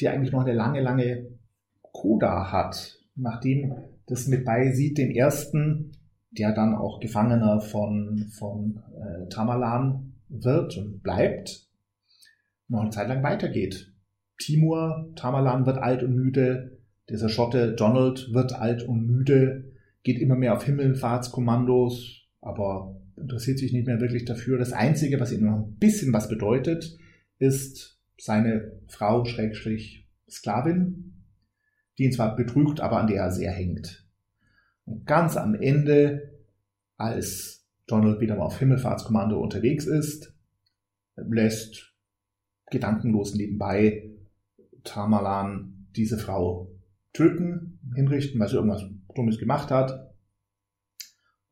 die 0.00 0.08
eigentlich 0.08 0.32
noch 0.32 0.40
eine 0.40 0.54
lange, 0.54 0.80
lange 0.80 1.38
Coda 1.80 2.50
hat, 2.50 2.98
nachdem 3.14 3.74
das 4.06 4.26
mit 4.26 4.44
Bayezid 4.44 4.98
den 4.98 5.10
ersten, 5.10 5.92
der 6.30 6.52
dann 6.52 6.74
auch 6.74 7.00
Gefangener 7.00 7.60
von, 7.60 8.30
von 8.30 8.82
äh, 8.96 9.28
Tamerlan 9.28 10.14
wird 10.28 10.76
und 10.78 11.02
bleibt, 11.02 11.68
noch 12.68 12.80
eine 12.80 12.90
Zeit 12.90 13.08
lang 13.08 13.22
weitergeht. 13.22 13.92
Timur, 14.38 15.12
Tamerlan 15.14 15.66
wird 15.66 15.78
alt 15.78 16.02
und 16.02 16.16
müde, 16.16 16.78
dieser 17.08 17.28
Schotte 17.28 17.74
Donald 17.74 18.32
wird 18.32 18.54
alt 18.54 18.82
und 18.82 19.06
müde, 19.06 19.72
geht 20.02 20.18
immer 20.18 20.36
mehr 20.36 20.54
auf 20.54 20.64
Himmelfahrtskommandos, 20.64 22.22
aber 22.40 22.96
interessiert 23.22 23.58
sich 23.58 23.72
nicht 23.72 23.86
mehr 23.86 24.00
wirklich 24.00 24.24
dafür. 24.24 24.58
Das 24.58 24.72
Einzige, 24.72 25.18
was 25.20 25.32
ihm 25.32 25.44
noch 25.44 25.56
ein 25.56 25.76
bisschen 25.78 26.12
was 26.12 26.28
bedeutet, 26.28 26.98
ist 27.38 27.98
seine 28.18 28.80
Frau, 28.88 29.24
Schrägstrich, 29.24 30.08
Sklavin, 30.28 31.14
die 31.98 32.04
ihn 32.04 32.12
zwar 32.12 32.36
betrügt, 32.36 32.80
aber 32.80 32.98
an 32.98 33.06
der 33.06 33.22
er 33.22 33.30
sehr 33.30 33.52
hängt. 33.52 34.06
Und 34.84 35.06
ganz 35.06 35.36
am 35.36 35.54
Ende, 35.54 36.40
als 36.96 37.64
Donald 37.86 38.20
wieder 38.20 38.36
mal 38.36 38.44
auf 38.44 38.58
Himmelfahrtskommando 38.58 39.40
unterwegs 39.40 39.86
ist, 39.86 40.34
lässt 41.16 41.94
gedankenlos 42.70 43.34
nebenbei 43.34 44.10
Tamerlan 44.84 45.86
diese 45.94 46.18
Frau 46.18 46.70
töten, 47.12 47.78
hinrichten, 47.94 48.40
weil 48.40 48.48
sie 48.48 48.56
irgendwas 48.56 48.84
Dummes 49.14 49.38
gemacht 49.38 49.70
hat. 49.70 50.11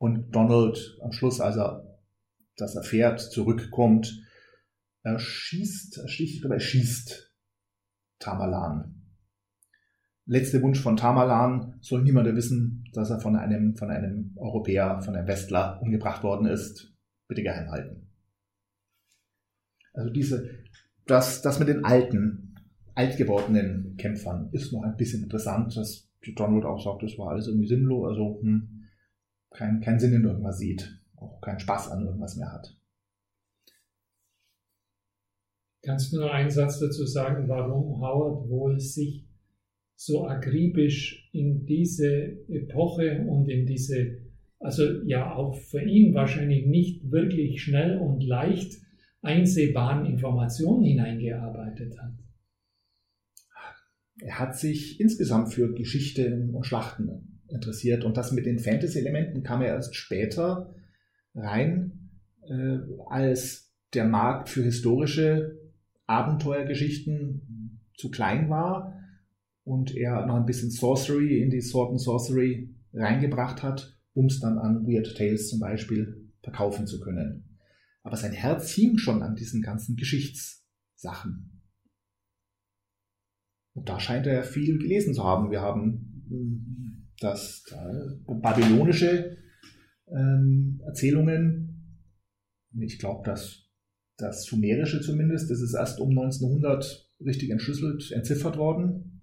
Und 0.01 0.31
Donald 0.31 0.97
am 1.01 1.11
Schluss, 1.11 1.39
als 1.39 1.57
er 1.57 1.99
das 2.57 2.73
erfährt, 2.75 3.19
zurückkommt, 3.19 4.25
er 5.03 5.19
schießt, 5.19 5.99
er 5.99 6.07
sticht, 6.07 6.43
er 6.43 6.59
schießt 6.59 7.31
Tamerlan. 8.17 8.95
Letzter 10.25 10.63
Wunsch 10.63 10.81
von 10.81 10.97
Tamerlan 10.97 11.77
soll 11.81 12.01
niemand 12.01 12.35
wissen, 12.35 12.83
dass 12.93 13.11
er 13.11 13.19
von 13.19 13.35
einem, 13.35 13.75
von 13.75 13.91
einem 13.91 14.35
Europäer, 14.37 15.03
von 15.03 15.15
einem 15.15 15.27
Westler 15.27 15.79
umgebracht 15.83 16.23
worden 16.23 16.47
ist. 16.47 16.91
Bitte 17.27 17.43
geheim 17.43 17.69
halten. 17.69 18.09
Also 19.93 20.09
diese, 20.09 20.49
das, 21.05 21.43
das 21.43 21.59
mit 21.59 21.67
den 21.67 21.85
alten, 21.85 22.55
altgewordenen 22.95 23.97
Kämpfern 23.97 24.49
ist 24.51 24.73
noch 24.73 24.81
ein 24.81 24.97
bisschen 24.97 25.21
interessant, 25.21 25.77
dass 25.77 26.09
Donald 26.35 26.65
auch 26.65 26.83
sagt, 26.83 27.03
das 27.03 27.19
war 27.19 27.29
alles 27.29 27.45
irgendwie 27.45 27.67
sinnlos, 27.67 28.09
also 28.09 28.39
hm, 28.41 28.80
kein, 29.51 29.81
keinen 29.81 29.99
Sinn 29.99 30.13
in 30.13 30.23
irgendwas 30.23 30.59
sieht, 30.59 30.99
auch 31.15 31.39
keinen 31.41 31.59
Spaß 31.59 31.89
an 31.89 32.05
irgendwas 32.05 32.35
mehr 32.35 32.51
hat. 32.51 32.75
Kannst 35.83 36.13
du 36.13 36.19
noch 36.19 36.31
einen 36.31 36.51
Satz 36.51 36.79
dazu 36.79 37.05
sagen, 37.05 37.47
warum 37.47 37.99
Howard 38.01 38.49
wohl 38.49 38.79
sich 38.79 39.27
so 39.95 40.27
akribisch 40.27 41.29
in 41.33 41.65
diese 41.65 42.37
Epoche 42.47 43.25
und 43.27 43.49
in 43.49 43.65
diese, 43.65 44.19
also 44.59 44.83
ja 45.05 45.35
auch 45.35 45.55
für 45.55 45.81
ihn 45.81 46.13
wahrscheinlich 46.13 46.65
nicht 46.67 47.11
wirklich 47.11 47.63
schnell 47.63 47.97
und 47.99 48.23
leicht 48.23 48.79
einsehbaren 49.21 50.05
Informationen 50.05 50.83
hineingearbeitet 50.83 51.99
hat? 51.99 52.13
Er 54.19 54.39
hat 54.39 54.57
sich 54.57 54.99
insgesamt 54.99 55.51
für 55.51 55.73
Geschichte 55.73 56.47
und 56.53 56.63
Schlachten 56.63 57.30
interessiert 57.51 58.03
und 58.03 58.17
das 58.17 58.31
mit 58.31 58.45
den 58.45 58.59
Fantasy-Elementen 58.59 59.43
kam 59.43 59.61
er 59.61 59.69
erst 59.69 59.95
später 59.95 60.73
rein, 61.35 62.09
äh, 62.47 62.79
als 63.09 63.73
der 63.93 64.05
Markt 64.05 64.49
für 64.49 64.63
historische 64.63 65.59
Abenteuergeschichten 66.07 67.81
zu 67.95 68.09
klein 68.09 68.49
war 68.49 68.97
und 69.63 69.95
er 69.95 70.25
noch 70.25 70.35
ein 70.35 70.45
bisschen 70.45 70.71
Sorcery 70.71 71.41
in 71.41 71.49
die 71.49 71.61
Sword 71.61 71.91
and 71.91 72.01
Sorcery 72.01 72.73
reingebracht 72.93 73.63
hat, 73.63 73.97
um 74.13 74.25
es 74.25 74.39
dann 74.39 74.57
an 74.57 74.85
Weird 74.85 75.15
Tales 75.15 75.49
zum 75.49 75.59
Beispiel 75.59 76.29
verkaufen 76.41 76.87
zu 76.87 76.99
können. 76.99 77.57
Aber 78.03 78.17
sein 78.17 78.33
Herz 78.33 78.71
hing 78.71 78.97
schon 78.97 79.21
an 79.21 79.35
diesen 79.35 79.61
ganzen 79.61 79.95
Geschichtssachen. 79.95 81.61
Und 83.73 83.87
da 83.87 83.99
scheint 83.99 84.27
er 84.27 84.43
viel 84.43 84.79
gelesen 84.79 85.13
zu 85.13 85.23
haben. 85.23 85.51
Wir 85.51 85.61
haben 85.61 86.90
ähm, 87.21 87.29
das 87.29 87.63
äh, 87.71 88.33
babylonische 88.33 89.37
ähm, 90.07 90.81
Erzählungen. 90.85 91.67
Ich 92.79 92.99
glaube, 92.99 93.23
dass 93.25 93.69
das 94.17 94.43
sumerische 94.43 95.01
zumindest, 95.01 95.49
das 95.49 95.61
ist 95.61 95.73
erst 95.73 95.99
um 95.99 96.09
1900 96.09 97.09
richtig 97.25 97.49
entschlüsselt, 97.49 98.11
entziffert 98.11 98.57
worden. 98.57 99.21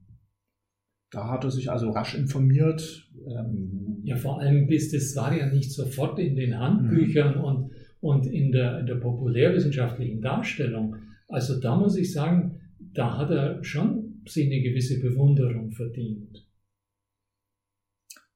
Da 1.11 1.31
hat 1.31 1.45
er 1.45 1.51
sich 1.51 1.71
also 1.71 1.91
rasch 1.91 2.15
informiert. 2.15 3.09
Ähm, 3.27 4.03
Ja, 4.05 4.17
vor 4.17 4.41
allem 4.41 4.67
bis 4.67 4.91
das 4.91 5.17
war 5.17 5.35
ja 5.37 5.47
nicht 5.47 5.73
sofort 5.73 6.19
in 6.19 6.37
den 6.37 6.59
Handbüchern 6.59 7.37
und, 7.37 7.71
und 8.01 8.27
in, 8.27 8.53
der, 8.53 8.81
in 8.81 8.87
der 8.87 8.97
populärwissenschaftlichen 8.97 10.21
Darstellung. 10.21 10.97
Also 11.29 11.61
da 11.61 11.77
muss 11.77 11.97
ich 11.97 12.13
sagen, 12.13 12.61
da 12.79 13.17
hat 13.17 13.31
er 13.31 13.65
schon 13.65 14.23
sich 14.27 14.47
eine 14.47 14.61
gewisse 14.63 15.01
Bewunderung 15.01 15.71
verdient. 15.71 16.48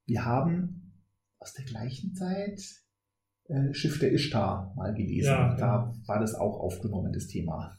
Wir 0.06 0.24
haben 0.24 0.92
aus 1.38 1.54
der 1.54 1.64
gleichen 1.64 2.14
Zeit 2.14 2.60
äh, 3.48 3.72
Schiff 3.72 3.98
der 3.98 4.12
Ishtar 4.12 4.72
mal 4.76 4.94
gelesen. 4.94 5.26
Ja, 5.26 5.56
da 5.56 5.94
war 6.06 6.20
das 6.20 6.34
auch 6.34 6.60
aufgenommen, 6.60 7.12
das 7.12 7.26
Thema. 7.26 7.76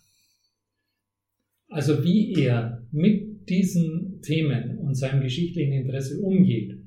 Also 1.69 2.03
wie 2.03 2.33
er 2.33 2.85
mit 2.91 3.49
diesen 3.49 4.21
Themen 4.21 4.79
und 4.79 4.95
seinem 4.95 5.21
geschichtlichen 5.21 5.73
Interesse 5.73 6.19
umgeht, 6.19 6.79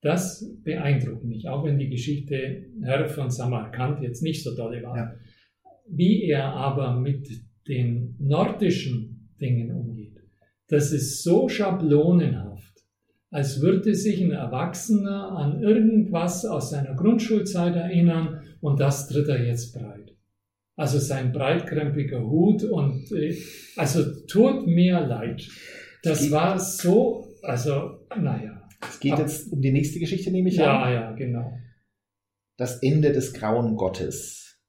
das 0.00 0.44
beeindruckt 0.64 1.24
mich, 1.24 1.48
auch 1.48 1.64
wenn 1.64 1.78
die 1.78 1.88
Geschichte 1.88 2.66
Herr 2.82 3.08
von 3.08 3.30
Samarkand 3.30 4.02
jetzt 4.02 4.22
nicht 4.22 4.42
so 4.42 4.54
toll 4.56 4.82
war. 4.82 4.96
Ja. 4.96 5.14
Wie 5.88 6.24
er 6.24 6.46
aber 6.46 6.98
mit 6.98 7.28
den 7.68 8.16
nordischen 8.18 9.30
Dingen 9.40 9.70
umgeht, 9.70 10.18
das 10.66 10.92
ist 10.92 11.22
so 11.22 11.48
schablonenhaft, 11.48 12.51
als 13.32 13.60
würde 13.60 13.96
sich 13.96 14.22
ein 14.22 14.30
Erwachsener 14.30 15.32
an 15.32 15.60
irgendwas 15.60 16.44
aus 16.44 16.70
seiner 16.70 16.94
Grundschulzeit 16.94 17.74
erinnern 17.74 18.42
und 18.60 18.78
das 18.78 19.08
tritt 19.08 19.26
er 19.28 19.44
jetzt 19.44 19.74
breit. 19.74 20.14
Also 20.76 21.00
sein 21.00 21.32
breitkrempiger 21.32 22.24
Hut 22.24 22.62
und 22.62 23.10
äh, 23.10 23.36
also 23.76 24.04
tut 24.26 24.68
mir 24.68 25.00
leid. 25.00 25.48
Das 26.04 26.30
war 26.30 26.58
so 26.60 27.32
also, 27.42 28.06
naja. 28.16 28.68
Es 28.80 29.00
geht 29.00 29.18
jetzt 29.18 29.52
um 29.52 29.60
die 29.60 29.72
nächste 29.72 29.98
Geschichte, 29.98 30.30
nehme 30.30 30.48
ich 30.48 30.56
Ja, 30.56 30.82
an. 30.82 30.92
ja, 30.92 31.12
genau. 31.12 31.52
Das 32.56 32.82
Ende 32.82 33.12
des 33.12 33.32
grauen 33.32 33.76
Gottes. 33.76 34.60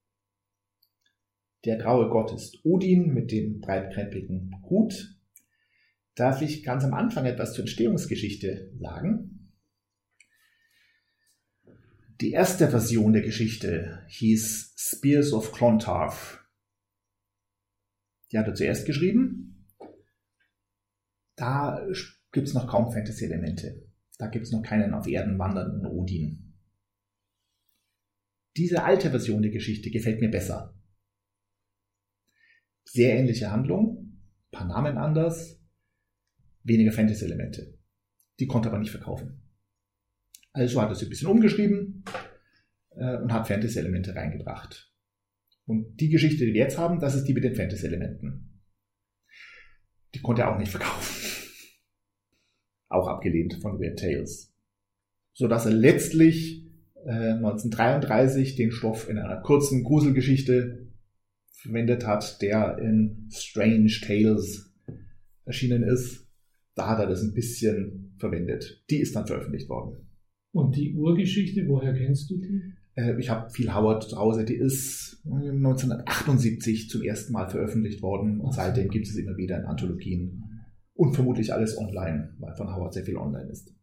Der 1.65 1.78
graue 1.78 2.10
Gott 2.10 2.34
ist 2.34 2.60
Odin 2.63 3.13
mit 3.13 3.32
dem 3.32 3.62
breitkrempigen 3.62 4.52
Hut. 4.69 5.12
Darf 6.15 6.41
ich 6.41 6.63
ganz 6.63 6.84
am 6.84 6.93
Anfang 6.93 7.26
etwas 7.26 7.54
zur 7.54 7.63
Entstehungsgeschichte 7.63 8.71
sagen? 8.80 9.52
Die 12.21 12.32
erste 12.32 12.69
Version 12.69 13.13
der 13.13 13.23
Geschichte 13.23 14.06
hieß 14.08 14.76
Spears 14.78 15.34
of 15.34 15.52
Clontarf. 15.52 16.47
Die 18.32 18.38
hat 18.38 18.47
er 18.47 18.54
zuerst 18.54 18.86
geschrieben. 18.86 19.67
Da 21.36 21.86
gibt 22.32 22.47
es 22.47 22.54
noch 22.54 22.67
kaum 22.67 22.91
Fantasy-Elemente. 22.91 23.89
Da 24.19 24.28
gibt 24.28 24.45
es 24.45 24.52
noch 24.52 24.62
keinen 24.62 24.93
auf 24.93 25.08
Erden 25.08 25.39
wandernden 25.39 25.86
Odin. 25.88 26.54
Diese 28.56 28.84
alte 28.84 29.10
Version 29.10 29.41
der 29.41 29.52
Geschichte 29.52 29.89
gefällt 29.89 30.21
mir 30.21 30.30
besser. 30.30 30.78
Sehr 32.86 33.17
ähnliche 33.17 33.52
Handlung, 33.52 34.21
paar 34.52 34.67
Namen 34.67 34.97
anders, 34.97 35.62
weniger 36.63 36.91
Fantasy-Elemente. 36.91 37.78
Die 38.39 38.47
konnte 38.47 38.69
aber 38.69 38.80
nicht 38.80 38.91
verkaufen. 38.91 39.41
Also 40.54 40.82
hat 40.82 40.89
er 40.89 40.95
sie 40.95 41.06
ein 41.06 41.10
bisschen 41.10 41.28
umgeschrieben 41.28 42.04
äh, 42.91 43.17
und 43.17 43.32
hat 43.34 43.47
Fantasy-Elemente 43.47 44.15
reingebracht. 44.15 44.91
Und 45.65 45.99
die 45.99 46.10
Geschichte, 46.10 46.45
die 46.45 46.54
wir 46.54 46.62
jetzt 46.62 46.78
haben, 46.78 46.99
das 46.99 47.15
ist 47.15 47.26
die 47.26 47.34
mit 47.34 47.43
den 47.43 47.56
Fantasy-Elementen. 47.56 48.62
Die 50.13 50.21
konnte 50.21 50.43
er 50.43 50.54
auch 50.54 50.60
nicht 50.60 50.71
verkaufen. 50.71 51.15
auch 52.89 53.08
abgelehnt 53.08 53.56
von 53.62 53.80
Weird 53.80 53.99
Tales. 53.99 54.54
So 55.34 55.47
dass 55.47 55.65
er 55.65 55.71
letztlich 55.71 56.67
äh, 57.06 57.34
1933 57.34 58.56
den 58.56 58.71
Stoff 58.71 59.10
in 59.10 59.17
einer 59.17 59.41
kurzen 59.41 59.84
Gruselgeschichte 59.84 60.88
verwendet 61.52 62.06
hat, 62.06 62.41
der 62.41 62.78
in 62.78 63.30
Strange 63.32 63.91
Tales 64.02 64.73
erschienen 65.45 65.84
ist. 65.84 66.23
Da 66.76 66.90
hat 66.90 67.00
er 67.00 67.08
das 67.08 67.22
ein 67.22 67.34
bisschen 67.34 68.16
verwendet. 68.18 68.84
Die 68.90 69.00
ist 69.00 69.16
dann 69.16 69.28
veröffentlicht 69.28 69.70
worden. 69.70 70.10
Und 70.52 70.76
die 70.76 70.96
Urgeschichte, 70.96 71.68
woher 71.68 71.94
kennst 71.94 72.30
du 72.30 72.38
die? 72.38 72.62
Äh, 72.96 73.20
ich 73.20 73.30
habe 73.30 73.50
viel 73.50 73.74
Howard 73.74 74.04
zu 74.04 74.18
Hause. 74.18 74.46
Die 74.46 74.56
ist 74.56 75.22
1978 75.26 76.90
zum 76.90 77.02
ersten 77.02 77.34
Mal 77.34 77.50
veröffentlicht 77.50 78.02
worden 78.02 78.40
und 78.40 78.52
so. 78.52 78.58
seitdem 78.58 78.90
gibt 78.90 79.08
es 79.08 79.16
immer 79.16 79.38
wieder 79.38 79.60
in 79.60 79.66
Anthologien. 79.66 80.44
Und 80.96 81.16
vermutlich 81.16 81.52
alles 81.54 81.78
online, 81.78 82.36
weil 82.38 82.56
von 82.56 82.74
Howard 82.74 82.94
sehr 82.94 83.04
viel 83.04 83.18
online 83.18 83.50
ist. 83.50 83.74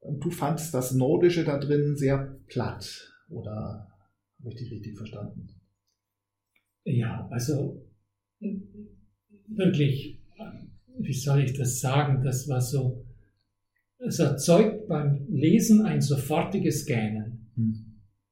Und 0.00 0.24
du 0.24 0.30
fandst 0.30 0.72
das 0.72 0.94
Nordische 0.94 1.44
da 1.44 1.58
drin 1.58 1.96
sehr 1.96 2.38
platt, 2.46 3.12
oder 3.28 3.88
habe 4.38 4.50
ich 4.50 4.56
dich 4.56 4.70
richtig 4.70 4.96
verstanden? 4.96 5.48
Ja, 6.84 7.28
also 7.30 7.84
wirklich, 9.48 10.18
wie 10.98 11.12
soll 11.12 11.40
ich 11.42 11.52
das 11.54 11.80
sagen? 11.80 12.22
Das 12.22 12.48
war 12.48 12.60
so, 12.60 13.04
es 13.98 14.18
erzeugt 14.18 14.88
beim 14.88 15.26
Lesen 15.30 15.84
ein 15.84 16.00
sofortiges 16.00 16.86
Gähnen, 16.86 17.48
Hm. 17.54 17.74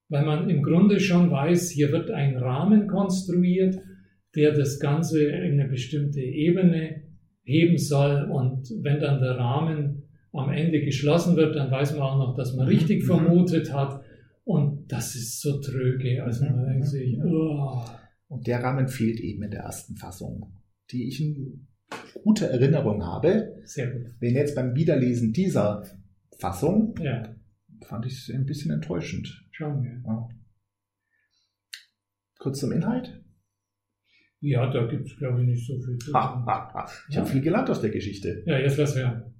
weil 0.08 0.24
man 0.24 0.50
im 0.50 0.62
Grunde 0.62 1.00
schon 1.00 1.30
weiß, 1.30 1.70
hier 1.70 1.90
wird 1.92 2.10
ein 2.10 2.36
Rahmen 2.36 2.86
konstruiert, 2.86 3.78
der 4.34 4.52
das 4.52 4.78
Ganze 4.80 5.24
in 5.30 5.58
eine 5.60 5.68
bestimmte 5.68 6.20
Ebene 6.20 7.02
heben 7.44 7.78
soll 7.78 8.28
und 8.30 8.68
wenn 8.82 9.00
dann 9.00 9.20
der 9.20 9.36
Rahmen 9.38 10.02
am 10.32 10.50
Ende 10.50 10.80
geschlossen 10.80 11.36
wird, 11.36 11.54
dann 11.54 11.70
weiß 11.70 11.92
man 11.92 12.02
auch 12.02 12.18
noch, 12.18 12.34
dass 12.34 12.54
man 12.56 12.66
Mhm. 12.66 12.72
richtig 12.72 13.02
Mhm. 13.02 13.06
vermutet 13.06 13.72
hat 13.72 14.02
und 14.44 14.90
das 14.92 15.14
ist 15.14 15.40
so 15.40 15.60
tröge, 15.60 16.22
also 16.24 16.44
man 16.44 16.62
Mhm. 16.62 16.66
denkt 16.66 16.86
sich, 16.88 17.16
Mhm. 17.16 17.22
oh, 17.26 17.84
Und 18.28 18.46
der 18.46 18.62
Rahmen 18.62 18.88
fehlt 18.88 19.20
eben 19.20 19.42
in 19.42 19.50
der 19.50 19.60
ersten 19.62 19.96
Fassung, 19.96 20.52
die 20.90 21.06
ich 21.08 21.20
in 21.20 21.68
guter 22.22 22.46
Erinnerung 22.48 23.04
habe. 23.04 23.60
sehr 23.64 23.90
gut. 23.90 24.14
Wenn 24.20 24.34
jetzt 24.34 24.54
beim 24.54 24.74
Wiederlesen 24.74 25.32
dieser 25.32 25.84
Fassung 26.38 26.94
Ja, 27.00 27.34
fand 27.86 28.06
ich 28.06 28.14
es 28.28 28.34
ein 28.34 28.46
bisschen 28.46 28.72
enttäuschend. 28.72 29.46
schauen 29.52 29.82
wir. 29.82 30.02
Ja. 30.04 30.28
Kurz 32.38 32.60
zum 32.60 32.72
Inhalt. 32.72 33.22
Ja, 34.40 34.70
da 34.70 34.86
gibt 34.86 35.06
es, 35.06 35.16
glaube 35.16 35.40
ich, 35.40 35.46
nicht 35.48 35.66
so 35.66 35.80
viel 35.80 35.96
zu 35.98 36.12
Ha, 36.12 36.20
sagen. 36.34 36.46
ha, 36.46 36.74
ha. 36.74 36.90
Ich 37.08 37.16
habe 37.16 37.26
viel 37.28 37.40
gelernt 37.40 37.70
aus 37.70 37.80
der 37.80 37.90
Geschichte. 37.90 38.42
Ja, 38.46 38.58
jetzt 38.58 38.76
lass 38.76 38.94
hören. 38.96 39.34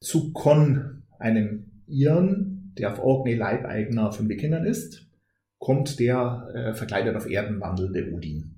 Zu 0.00 0.32
Con, 0.32 1.02
einem 1.18 1.82
Iren, 1.86 2.72
der 2.78 2.92
auf 2.92 2.98
Orkney 3.00 3.34
Leibeigener 3.34 4.10
von 4.12 4.28
Wikingern 4.28 4.64
ist, 4.64 5.06
kommt 5.64 5.98
der 5.98 6.50
äh, 6.54 6.74
verkleidet 6.74 7.16
auf 7.16 7.28
Erden 7.28 7.58
wandelnde 7.58 8.12
Odin. 8.12 8.56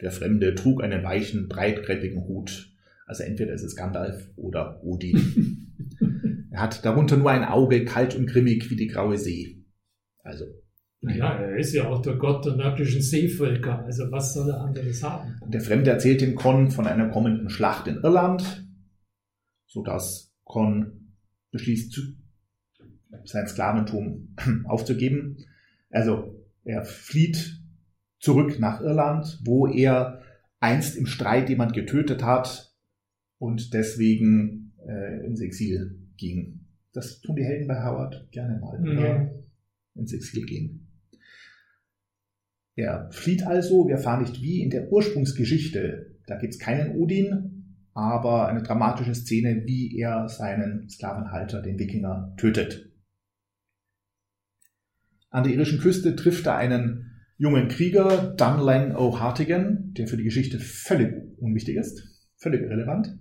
Der 0.00 0.12
Fremde 0.12 0.54
trug 0.54 0.80
einen 0.80 1.02
weichen, 1.02 1.48
breitkreppigen 1.48 2.22
Hut. 2.22 2.72
Also 3.04 3.24
entweder 3.24 3.52
ist 3.52 3.64
es 3.64 3.74
Gandalf 3.74 4.30
oder 4.36 4.80
Odin. 4.84 6.46
er 6.52 6.60
hat 6.60 6.84
darunter 6.84 7.16
nur 7.16 7.32
ein 7.32 7.44
Auge, 7.44 7.84
kalt 7.84 8.14
und 8.14 8.26
grimmig 8.26 8.70
wie 8.70 8.76
die 8.76 8.86
graue 8.86 9.18
See. 9.18 9.64
Also, 10.22 10.44
Naja, 11.00 11.34
er 11.34 11.56
ist 11.56 11.74
ja 11.74 11.88
auch 11.88 12.00
der 12.00 12.14
Gott 12.14 12.46
der 12.46 12.54
nördlichen 12.54 13.02
Seevölker. 13.02 13.84
Also 13.84 14.04
was 14.12 14.32
soll 14.34 14.48
er 14.48 14.60
anderes 14.60 15.02
haben? 15.02 15.40
Der 15.48 15.60
Fremde 15.60 15.90
erzählt 15.90 16.20
dem 16.20 16.36
Con 16.36 16.70
von 16.70 16.86
einer 16.86 17.08
kommenden 17.08 17.50
Schlacht 17.50 17.88
in 17.88 17.96
Irland, 17.96 18.68
sodass 19.66 20.32
Con 20.44 21.12
beschließt, 21.50 22.00
sein 23.24 23.48
Sklaventum 23.48 24.36
aufzugeben. 24.68 25.38
Also 25.90 26.35
er 26.66 26.84
flieht 26.84 27.60
zurück 28.18 28.58
nach 28.58 28.80
Irland, 28.80 29.40
wo 29.44 29.68
er 29.68 30.22
einst 30.58 30.96
im 30.96 31.06
Streit 31.06 31.48
jemand 31.48 31.74
getötet 31.74 32.24
hat 32.24 32.74
und 33.38 33.72
deswegen 33.72 34.72
äh, 34.86 35.24
ins 35.24 35.40
Exil 35.40 35.98
ging. 36.16 36.66
Das 36.92 37.20
tun 37.20 37.36
die 37.36 37.44
Helden 37.44 37.68
bei 37.68 37.84
Howard 37.84 38.30
gerne 38.32 38.58
mal. 38.58 39.00
Ja. 39.00 39.30
Ins 39.94 40.12
Exil 40.12 40.44
gehen. 40.44 40.88
Er 42.74 43.08
flieht 43.12 43.46
also, 43.46 43.86
wir 43.86 43.94
erfahren 43.94 44.22
nicht 44.22 44.42
wie 44.42 44.62
in 44.62 44.70
der 44.70 44.90
Ursprungsgeschichte. 44.92 46.16
Da 46.26 46.36
gibt 46.36 46.54
es 46.54 46.58
keinen 46.58 46.96
Odin, 46.96 47.84
aber 47.94 48.48
eine 48.48 48.62
dramatische 48.62 49.14
Szene, 49.14 49.62
wie 49.66 49.96
er 49.98 50.28
seinen 50.28 50.88
Sklavenhalter, 50.88 51.62
den 51.62 51.78
Wikinger, 51.78 52.34
tötet. 52.36 52.90
An 55.36 55.44
der 55.44 55.52
irischen 55.52 55.80
Küste 55.80 56.16
trifft 56.16 56.46
er 56.46 56.56
einen 56.56 57.10
jungen 57.36 57.68
Krieger, 57.68 58.34
Dunlan 58.38 58.96
O'Hartigan, 58.96 59.92
der 59.92 60.08
für 60.08 60.16
die 60.16 60.24
Geschichte 60.24 60.58
völlig 60.58 61.12
unwichtig 61.36 61.76
ist, 61.76 62.24
völlig 62.36 62.62
irrelevant. 62.62 63.18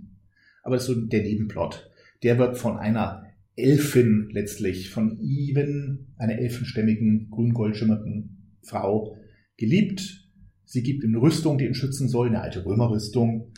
Aber 0.64 0.78
das 0.78 0.88
ist 0.88 0.96
so 0.96 1.02
der 1.02 1.24
Nebenplot. 1.24 1.92
Der 2.24 2.38
wird 2.38 2.58
von 2.58 2.78
einer 2.78 3.26
Elfin 3.58 4.30
letztlich, 4.32 4.92
von 4.92 5.20
Even, 5.20 6.14
einer 6.16 6.38
elfenstämmigen, 6.38 7.32
grün-gold 7.32 7.76
schimmernden 7.76 8.54
Frau, 8.62 9.18
geliebt. 9.58 10.26
Sie 10.64 10.84
gibt 10.84 11.04
ihm 11.04 11.10
eine 11.10 11.22
Rüstung, 11.22 11.58
die 11.58 11.66
ihn 11.66 11.76
schützen 11.76 12.08
soll, 12.08 12.30
eine 12.30 12.40
alte 12.40 12.66
Römerrüstung, 12.66 13.52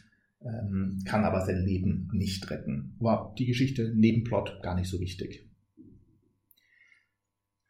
ähm, 0.43 0.97
kann 1.05 1.25
aber 1.25 1.45
sein 1.45 1.63
Leben 1.63 2.09
nicht 2.11 2.49
retten. 2.49 2.95
War 2.97 3.35
die 3.37 3.45
Geschichte 3.45 3.93
Nebenplot 3.95 4.63
gar 4.63 4.73
nicht 4.73 4.89
so 4.89 4.99
wichtig. 4.99 5.46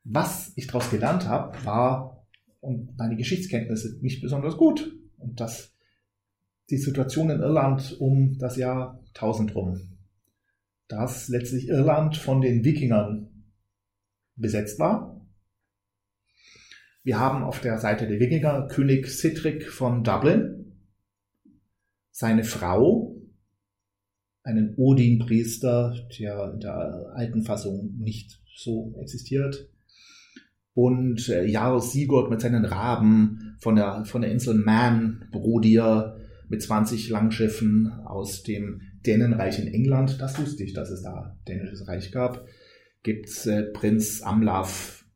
Was 0.09 0.53
ich 0.55 0.67
daraus 0.67 0.89
gelernt 0.89 1.27
habe, 1.27 1.65
war, 1.65 2.25
und 2.61 2.97
meine 2.97 3.17
Geschichtskenntnisse 3.17 3.99
nicht 4.01 4.21
besonders 4.21 4.55
gut, 4.55 4.95
und 5.17 5.41
dass 5.41 5.75
die 6.69 6.77
Situation 6.77 7.29
in 7.29 7.41
Irland 7.41 7.97
um 7.99 8.37
das 8.37 8.55
Jahr 8.55 9.03
1000 9.15 9.53
rum, 9.53 9.97
dass 10.87 11.27
letztlich 11.27 11.67
Irland 11.67 12.15
von 12.15 12.39
den 12.39 12.63
Wikingern 12.63 13.51
besetzt 14.37 14.79
war. 14.79 15.27
Wir 17.03 17.19
haben 17.19 17.43
auf 17.43 17.59
der 17.59 17.77
Seite 17.77 18.07
der 18.07 18.21
Wikinger 18.21 18.67
König 18.67 19.07
Cedric 19.09 19.69
von 19.69 20.05
Dublin, 20.05 20.87
seine 22.11 22.45
Frau, 22.45 23.21
einen 24.43 24.73
Odin-Priester, 24.77 26.07
der 26.17 26.53
in 26.53 26.61
der 26.61 27.11
alten 27.13 27.43
Fassung 27.43 27.93
nicht 27.97 28.41
so 28.55 28.95
existiert, 29.01 29.69
und 30.77 31.27
äh, 31.29 31.43
Jarl 31.43 31.81
Sigurd 31.81 32.29
mit 32.29 32.39
seinen 32.39 32.63
Raben 32.63 33.55
von 33.57 33.75
der, 33.75 34.05
von 34.05 34.21
der 34.21 34.29
Insel 34.29 34.53
Man, 34.53 35.27
Brodier, 35.31 36.17
mit 36.49 36.61
20 36.61 37.09
Langschiffen 37.09 37.91
aus 38.05 38.43
dem 38.43 38.81
Dänenreich 39.03 39.57
in 39.57 39.73
England. 39.73 40.21
Das 40.21 40.39
wusste 40.39 40.63
ich, 40.63 40.73
dass 40.73 40.91
es 40.91 41.01
da 41.01 41.35
dänisches 41.47 41.87
Reich 41.87 42.11
gab. 42.11 42.45
Gibt's 43.01 43.47
äh, 43.47 43.63
Prinz 43.63 44.21
Amlaf 44.21 45.07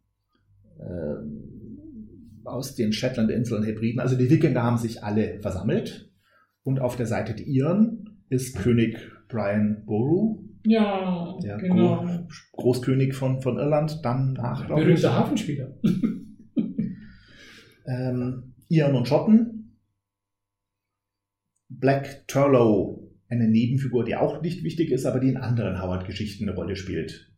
äh, 0.79 2.47
aus 2.47 2.73
den 2.73 2.91
Shetland-Inseln, 2.91 3.63
Hebriden. 3.63 3.99
Also 3.99 4.15
die 4.15 4.31
Wikinger 4.31 4.63
haben 4.63 4.79
sich 4.79 5.03
alle 5.03 5.39
versammelt 5.41 6.11
Und 6.63 6.79
auf 6.79 6.95
der 6.95 7.05
Seite 7.05 7.35
der 7.35 7.45
Iren 7.45 8.23
ist 8.29 8.57
König 8.57 8.97
Brian 9.27 9.83
Boru, 9.85 10.43
Ja, 10.63 11.37
der 11.41 11.57
genau. 11.57 12.03
Gro 12.03 12.27
Großkönig 12.53 13.13
von, 13.13 13.41
von 13.41 13.57
Irland, 13.57 13.99
dann 14.03 14.33
nach, 14.33 14.67
Berühmter 14.67 15.15
Hafenspieler. 15.15 15.77
ähm, 17.85 18.53
Iren 18.69 18.95
und 18.95 19.07
Schotten. 19.07 19.77
Black 21.69 22.27
Turlow, 22.27 23.11
eine 23.27 23.47
Nebenfigur, 23.47 24.03
die 24.03 24.15
auch 24.15 24.41
nicht 24.41 24.63
wichtig 24.63 24.91
ist, 24.91 25.05
aber 25.05 25.19
die 25.19 25.29
in 25.29 25.37
anderen 25.37 25.81
Howard-Geschichten 25.81 26.47
eine 26.47 26.55
Rolle 26.55 26.75
spielt. 26.75 27.31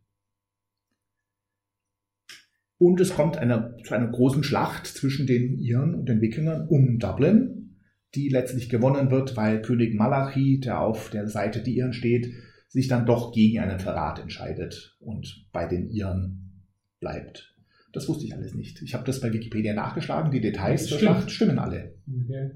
Und 2.78 3.00
es 3.00 3.14
kommt 3.14 3.38
einer, 3.38 3.78
zu 3.84 3.94
einer 3.94 4.10
großen 4.10 4.44
Schlacht 4.44 4.88
zwischen 4.88 5.28
den 5.28 5.60
Iren 5.60 5.96
und 5.96 6.10
den 6.10 6.20
Wikingern 6.20 6.68
um 6.68 7.00
Dublin, 7.00 7.80
die 8.16 8.28
letztlich 8.28 8.68
gewonnen 8.68 9.10
wird, 9.10 9.38
weil 9.38 9.62
König 9.62 9.94
Malachi, 9.94 10.60
der 10.60 10.82
auf 10.82 11.10
der 11.10 11.28
Seite 11.28 11.62
der 11.62 11.74
Iren 11.74 11.94
steht, 11.94 12.34
sich 12.74 12.88
dann 12.88 13.06
doch 13.06 13.32
gegen 13.32 13.60
einen 13.60 13.80
Verrat 13.80 14.20
entscheidet 14.20 14.98
und 15.00 15.46
bei 15.54 15.68
den 15.68 15.90
Iren 15.92 16.64
bleibt. 17.00 17.56
Das 17.94 18.10
wusste 18.10 18.26
ich 18.26 18.34
alles 18.34 18.56
nicht. 18.56 18.82
Ich 18.82 18.96
habe 18.96 19.06
das 19.06 19.22
bei 19.22 19.32
Wikipedia 19.32 19.76
nachgeschlagen. 19.76 20.32
Die 20.32 20.42
Details 20.42 20.88
der 20.88 20.96
Stimmt. 20.96 21.02
Schlacht 21.02 21.32
stimmen 21.32 21.60
alle. 21.60 21.94
Okay. 22.08 22.50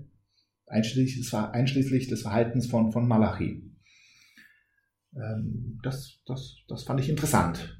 Einschließlich 0.65 1.17
des, 1.17 1.33
einschließlich 1.33 2.07
des 2.07 2.23
Verhaltens 2.23 2.65
von, 2.65 2.91
von 2.91 3.07
Malachi. 3.07 3.63
Ähm, 5.15 5.79
das, 5.83 6.19
das, 6.25 6.57
das 6.67 6.83
fand 6.83 6.99
ich 6.99 7.09
interessant. 7.09 7.79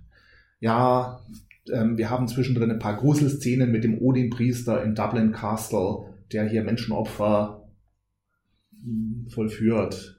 Ja, 0.59 1.25
ähm, 1.73 1.97
wir 1.97 2.11
haben 2.11 2.27
zwischendrin 2.27 2.69
ein 2.69 2.79
paar 2.79 2.97
Gruselszenen 2.97 3.71
mit 3.71 3.83
dem 3.83 3.97
Odin-Priester 3.99 4.83
in 4.83 4.93
Dublin 4.93 5.31
Castle, 5.31 6.13
der 6.31 6.47
hier 6.47 6.63
Menschenopfer 6.63 7.67
mh, 8.83 9.31
vollführt. 9.31 10.16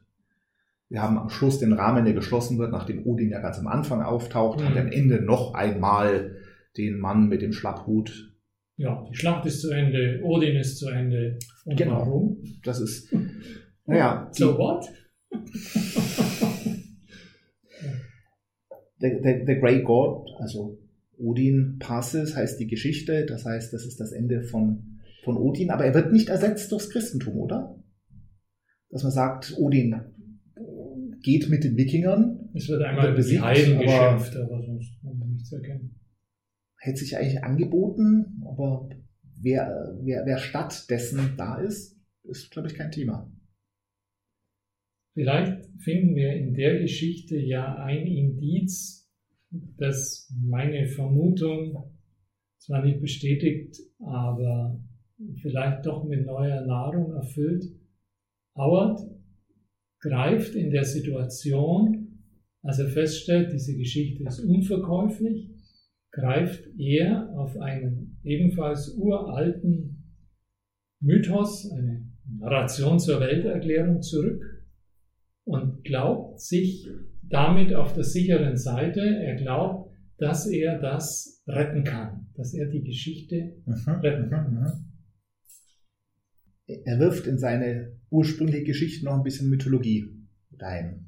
Wir 0.91 1.03
haben 1.03 1.19
am 1.19 1.29
Schluss 1.29 1.59
den 1.59 1.73
Rahmen, 1.75 2.05
der 2.07 2.15
geschlossen 2.15 2.59
wird, 2.59 2.73
nachdem 2.73 3.05
Odin 3.07 3.31
ja 3.31 3.41
ganz 3.41 3.59
am 3.59 3.67
Anfang 3.67 4.01
auftaucht, 4.03 4.63
hat 4.65 4.73
Mhm. 4.75 4.79
am 4.81 4.89
Ende 4.89 5.21
noch 5.23 5.53
einmal 5.55 6.37
den 6.77 6.99
Mann 6.99 7.29
mit 7.29 7.43
dem 7.43 7.53
Schlapphut. 7.53 8.35
Ja, 8.77 9.05
die 9.11 9.15
Schlacht 9.17 9.45
ist 9.47 9.61
zu 9.61 9.71
Ende, 9.71 10.21
Odin 10.23 10.57
ist 10.57 10.79
zu 10.79 10.89
Ende. 10.89 11.39
Und 11.65 11.77
Genau. 11.77 11.97
warum? 11.99 12.43
Das 12.65 12.81
ist, 12.81 13.13
naja, 13.85 14.29
So 14.33 14.57
what? 14.57 14.87
der, 19.01 19.21
der, 19.21 19.45
der 19.45 19.57
Grey 19.61 19.83
God, 19.83 20.29
also 20.39 20.79
Odin 21.19 21.77
passes, 21.81 22.37
heißt 22.37 22.59
die 22.61 22.67
Geschichte, 22.67 23.27
das 23.27 23.45
heißt, 23.45 23.73
das 23.73 23.85
ist 23.85 23.99
das 24.01 24.13
Ende 24.13 24.43
von, 24.43 25.01
von 25.25 25.37
Odin, 25.37 25.71
aber 25.71 25.85
er 25.85 25.95
wird 25.95 26.13
nicht 26.13 26.29
ersetzt 26.29 26.71
durchs 26.73 26.91
Christentum, 26.91 27.37
oder? 27.37 27.77
Dass 28.91 29.03
man 29.03 29.13
sagt, 29.13 29.55
Odin 29.59 29.95
geht 31.29 31.51
mit 31.51 31.63
den 31.63 31.77
Wikingern, 31.77 32.49
Es 32.55 32.69
wird 32.71 32.83
einmal 32.83 33.07
über 33.09 33.13
die 33.13 33.17
besiegt, 33.19 33.43
Heiden 33.43 33.77
aber- 33.77 33.85
geschimpft, 33.85 34.37
aber 34.37 34.63
sonst 34.63 34.93
nichts 35.27 35.53
erkennen. 35.53 35.95
hätte 36.81 36.99
sich 37.01 37.17
eigentlich 37.17 37.43
angeboten, 37.45 38.41
aber 38.47 38.89
wer, 39.43 39.99
wer, 40.03 40.25
wer 40.25 40.39
stattdessen 40.39 41.35
da 41.37 41.61
ist, 41.61 41.99
ist, 42.25 42.51
glaube 42.51 42.69
ich, 42.69 42.75
kein 42.75 42.91
Thema. 42.93 43.31
Vielleicht 45.15 45.67
finden 45.81 46.15
wir 46.15 46.33
in 46.35 46.55
der 46.55 46.79
Geschichte 46.81 47.37
ja 47.37 47.75
ein 47.77 48.07
Indiz, 48.07 49.11
das 49.51 50.33
meine 50.41 50.87
Vermutung 50.87 51.93
zwar 52.59 52.85
nicht 52.85 53.01
bestätigt, 53.01 53.77
aber 53.99 54.81
vielleicht 55.43 55.85
doch 55.85 56.05
mit 56.05 56.25
neuer 56.25 56.65
Nahrung 56.65 57.13
erfüllt. 57.15 57.65
Howard 58.55 59.01
greift 60.01 60.55
in 60.55 60.71
der 60.71 60.85
Situation, 60.85 62.23
als 62.63 62.79
er 62.79 62.89
feststellt, 62.89 63.53
diese 63.53 63.77
Geschichte 63.77 64.25
ist 64.25 64.41
unverkäuflich, 64.41 65.51
greift 66.11 66.65
er 66.79 67.31
auf 67.37 67.57
einen 67.59 68.19
ebenfalls 68.25 68.95
uralten 68.97 70.17
Mythos, 71.01 71.71
eine 71.71 72.09
Narration 72.39 72.99
zur 72.99 73.21
Welterklärung 73.21 74.03
zurück 74.03 74.43
und 75.45 75.85
glaubt 75.85 76.41
sich 76.41 76.87
damit 77.23 77.75
auf 77.75 77.95
der 77.95 78.05
sicheren 78.05 78.57
Seite. 78.57 79.01
Er 79.01 79.37
glaubt, 79.37 79.93
dass 80.19 80.47
er 80.47 80.81
das 80.81 81.43
retten 81.47 81.85
kann, 81.85 82.27
dass 82.35 82.53
er 82.53 82.67
die 82.67 82.83
Geschichte 82.83 83.57
retten 84.03 84.29
kann. 84.29 84.88
Er 86.69 86.99
wirft 86.99 87.27
in 87.27 87.39
seine 87.39 87.93
ursprüngliche 88.11 88.65
Geschichte 88.65 89.05
noch 89.05 89.15
ein 89.15 89.23
bisschen 89.23 89.49
Mythologie 89.49 90.05
rein. 90.59 91.07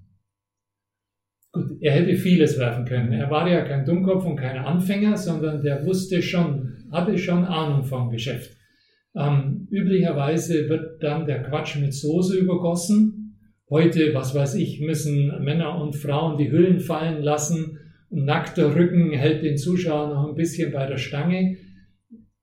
Gut, 1.53 1.79
er 1.81 1.92
hätte 1.92 2.16
vieles 2.16 2.59
werfen 2.59 2.85
können. 2.85 3.12
Er 3.12 3.31
war 3.31 3.49
ja 3.49 3.62
kein 3.62 3.85
Dummkopf 3.85 4.25
und 4.25 4.37
kein 4.37 4.57
Anfänger, 4.57 5.16
sondern 5.16 5.62
der 5.62 5.85
wusste 5.85 6.23
schon, 6.23 6.87
hatte 6.90 7.18
schon 7.18 7.44
Ahnung 7.44 7.85
vom 7.85 8.11
Geschäft. 8.11 8.57
Ähm, 9.16 9.66
üblicherweise 9.70 10.68
wird 10.68 11.03
dann 11.03 11.27
der 11.27 11.42
Quatsch 11.42 11.77
mit 11.77 11.92
Soße 11.92 12.38
übergossen. 12.38 13.37
Heute, 13.68 14.14
was 14.14 14.35
weiß 14.35 14.55
ich, 14.55 14.81
müssen 14.81 15.42
Männer 15.44 15.81
und 15.81 15.96
Frauen 15.96 16.38
die 16.38 16.51
Hüllen 16.51 16.81
fallen 16.81 17.23
lassen. 17.23 17.79
Nackter 18.11 18.75
Rücken 18.75 19.12
hält 19.12 19.42
den 19.42 19.59
Zuschauer 19.59 20.14
noch 20.14 20.29
ein 20.29 20.37
bisschen 20.37 20.73
bei 20.73 20.87
der 20.87 20.99
Stange. 20.99 21.57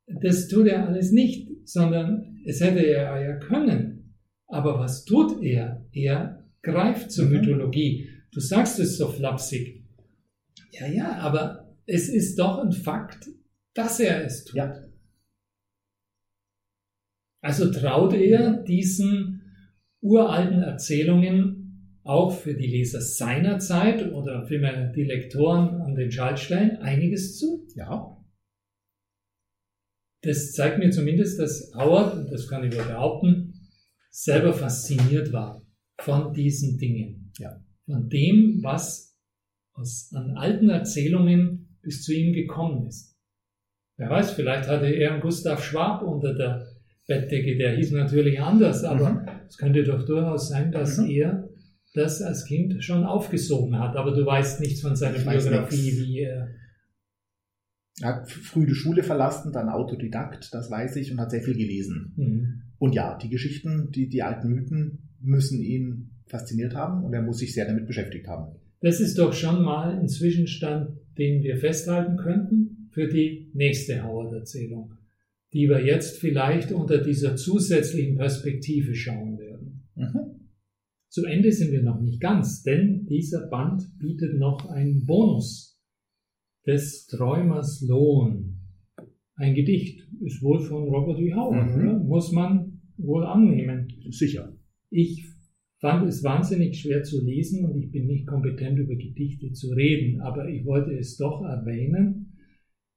Das 0.05 0.47
tut 0.47 0.67
er 0.67 0.87
alles 0.87 1.11
nicht, 1.11 1.49
sondern 1.63 2.36
es 2.47 2.61
hätte 2.61 2.79
er 2.79 3.21
ja 3.21 3.35
können. 3.37 4.15
Aber 4.47 4.79
was 4.79 5.03
tut 5.03 5.43
er? 5.43 5.85
Er 5.91 6.45
greift 6.61 7.11
zur 7.11 7.25
Mhm. 7.25 7.31
Mythologie. 7.31 8.09
Du 8.31 8.39
sagst 8.39 8.79
es 8.79 8.97
so 8.97 9.09
flapsig. 9.09 9.83
Ja, 10.71 10.87
ja, 10.87 11.11
aber 11.17 11.75
es 11.85 12.07
ist 12.09 12.39
doch 12.39 12.59
ein 12.59 12.71
Fakt, 12.71 13.27
dass 13.73 13.99
er 13.99 14.23
es 14.25 14.45
tut. 14.45 14.55
Ja. 14.55 14.75
Also 17.41 17.71
traut 17.71 18.13
er 18.13 18.63
diesen 18.63 19.41
uralten 20.01 20.61
Erzählungen 20.63 21.99
auch 22.03 22.31
für 22.31 22.53
die 22.53 22.67
Leser 22.67 23.01
seiner 23.01 23.59
Zeit 23.59 24.11
oder 24.11 24.45
vielmehr 24.45 24.93
die 24.93 25.03
Lektoren 25.03 25.81
an 25.81 25.95
den 25.95 26.11
Schaltstellen 26.11 26.77
einiges 26.77 27.37
zu. 27.37 27.67
Ja. 27.75 28.16
Das 30.21 30.51
zeigt 30.53 30.79
mir 30.79 30.89
zumindest, 30.89 31.39
dass 31.39 31.71
Howard, 31.75 32.17
und 32.17 32.31
das 32.31 32.47
kann 32.47 32.63
ich 32.63 32.75
wohl 32.75 32.83
behaupten, 32.85 33.53
selber 34.09 34.53
fasziniert 34.53 35.31
war 35.31 35.61
von 35.99 36.33
diesen 36.33 36.77
Dingen. 36.77 37.31
Ja. 37.37 37.59
Von 37.85 38.09
dem, 38.09 38.59
was 38.63 39.15
aus, 39.73 40.11
an 40.13 40.31
alten 40.31 40.69
Erzählungen 40.69 41.77
bis 41.81 42.03
zu 42.03 42.13
ihm 42.13 42.33
gekommen 42.33 42.87
ist. 42.87 43.15
Wer 43.97 44.09
weiß, 44.09 44.31
vielleicht 44.31 44.67
hatte 44.67 44.87
er 44.87 45.13
einen 45.13 45.21
Gustav 45.21 45.63
Schwab 45.63 46.01
unter 46.01 46.33
der 46.33 46.67
Bettdecke, 47.07 47.57
der 47.57 47.75
hieß 47.77 47.91
natürlich 47.91 48.39
anders, 48.41 48.83
aber 48.83 49.11
Mhm. 49.11 49.27
es 49.47 49.57
könnte 49.57 49.83
doch 49.83 50.03
durchaus 50.05 50.49
sein, 50.49 50.71
dass 50.71 50.97
Mhm. 50.97 51.09
er 51.09 51.49
das 51.93 52.21
als 52.21 52.45
Kind 52.45 52.83
schon 52.83 53.03
aufgesogen 53.05 53.79
hat. 53.79 53.95
Aber 53.95 54.11
du 54.11 54.25
weißt 54.25 54.59
nichts 54.59 54.81
von 54.81 54.95
seiner 54.95 55.17
Ich 55.17 55.23
Biografie, 55.25 55.91
wie 55.99 56.19
er 56.19 56.49
Er 58.01 58.15
hat 58.15 58.31
früh 58.31 58.67
die 58.67 58.75
Schule 58.75 59.01
verlassen, 59.01 59.51
dann 59.51 59.69
Autodidakt, 59.69 60.53
das 60.53 60.69
weiß 60.69 60.97
ich, 60.97 61.11
und 61.11 61.19
hat 61.19 61.31
sehr 61.31 61.41
viel 61.41 61.55
gelesen. 61.55 62.13
Mhm. 62.15 62.61
Und 62.77 62.93
ja, 62.93 63.17
die 63.17 63.29
Geschichten, 63.29 63.89
die, 63.91 64.07
die 64.07 64.21
alten 64.21 64.49
Mythen 64.49 65.09
müssen 65.19 65.61
ihn 65.61 66.11
fasziniert 66.27 66.75
haben 66.75 67.03
und 67.03 67.13
er 67.13 67.23
muss 67.23 67.39
sich 67.39 67.53
sehr 67.53 67.65
damit 67.65 67.87
beschäftigt 67.87 68.27
haben. 68.27 68.55
Das 68.81 68.99
ist 68.99 69.17
doch 69.17 69.33
schon 69.33 69.63
mal 69.63 69.97
ein 69.97 70.07
Zwischenstand, 70.07 70.91
den 71.17 71.41
wir 71.41 71.57
festhalten 71.57 72.17
könnten 72.17 72.89
für 72.91 73.07
die 73.07 73.49
nächste 73.53 74.03
Howard-Erzählung, 74.03 74.93
die 75.53 75.67
wir 75.67 75.83
jetzt 75.83 76.19
vielleicht 76.19 76.71
unter 76.71 76.99
dieser 76.99 77.35
zusätzlichen 77.35 78.17
Perspektive 78.17 78.93
schauen 78.93 79.39
werden. 79.39 79.87
Mhm. 79.95 80.37
Zu 81.09 81.25
Ende 81.25 81.51
sind 81.51 81.71
wir 81.71 81.81
noch 81.81 81.99
nicht 81.99 82.21
ganz, 82.21 82.61
denn 82.61 83.07
dieser 83.07 83.47
Band 83.47 83.97
bietet 83.97 84.37
noch 84.37 84.69
einen 84.69 85.05
Bonus 85.05 85.76
des 86.67 87.07
Träumers 87.07 87.81
Lohn. 87.81 88.57
Ein 89.35 89.55
Gedicht 89.55 90.07
ist 90.21 90.41
wohl 90.43 90.59
von 90.59 90.83
Robert 90.83 91.19
E. 91.19 91.33
Howard, 91.33 91.69
Mhm. 91.75 91.81
oder? 91.81 91.99
muss 91.99 92.31
man 92.31 92.81
wohl 92.97 93.23
annehmen. 93.23 93.87
Sicher. 94.09 94.53
Ich 94.89 95.25
fand 95.79 96.07
es 96.07 96.23
wahnsinnig 96.23 96.79
schwer 96.79 97.03
zu 97.03 97.23
lesen 97.23 97.63
und 97.65 97.77
ich 97.77 97.91
bin 97.91 98.07
nicht 98.07 98.25
kompetent 98.27 98.79
über 98.79 98.95
Gedichte 98.95 99.51
zu 99.53 99.69
reden, 99.73 100.21
aber 100.21 100.49
ich 100.49 100.65
wollte 100.65 100.91
es 100.97 101.17
doch 101.17 101.43
erwähnen. 101.43 102.33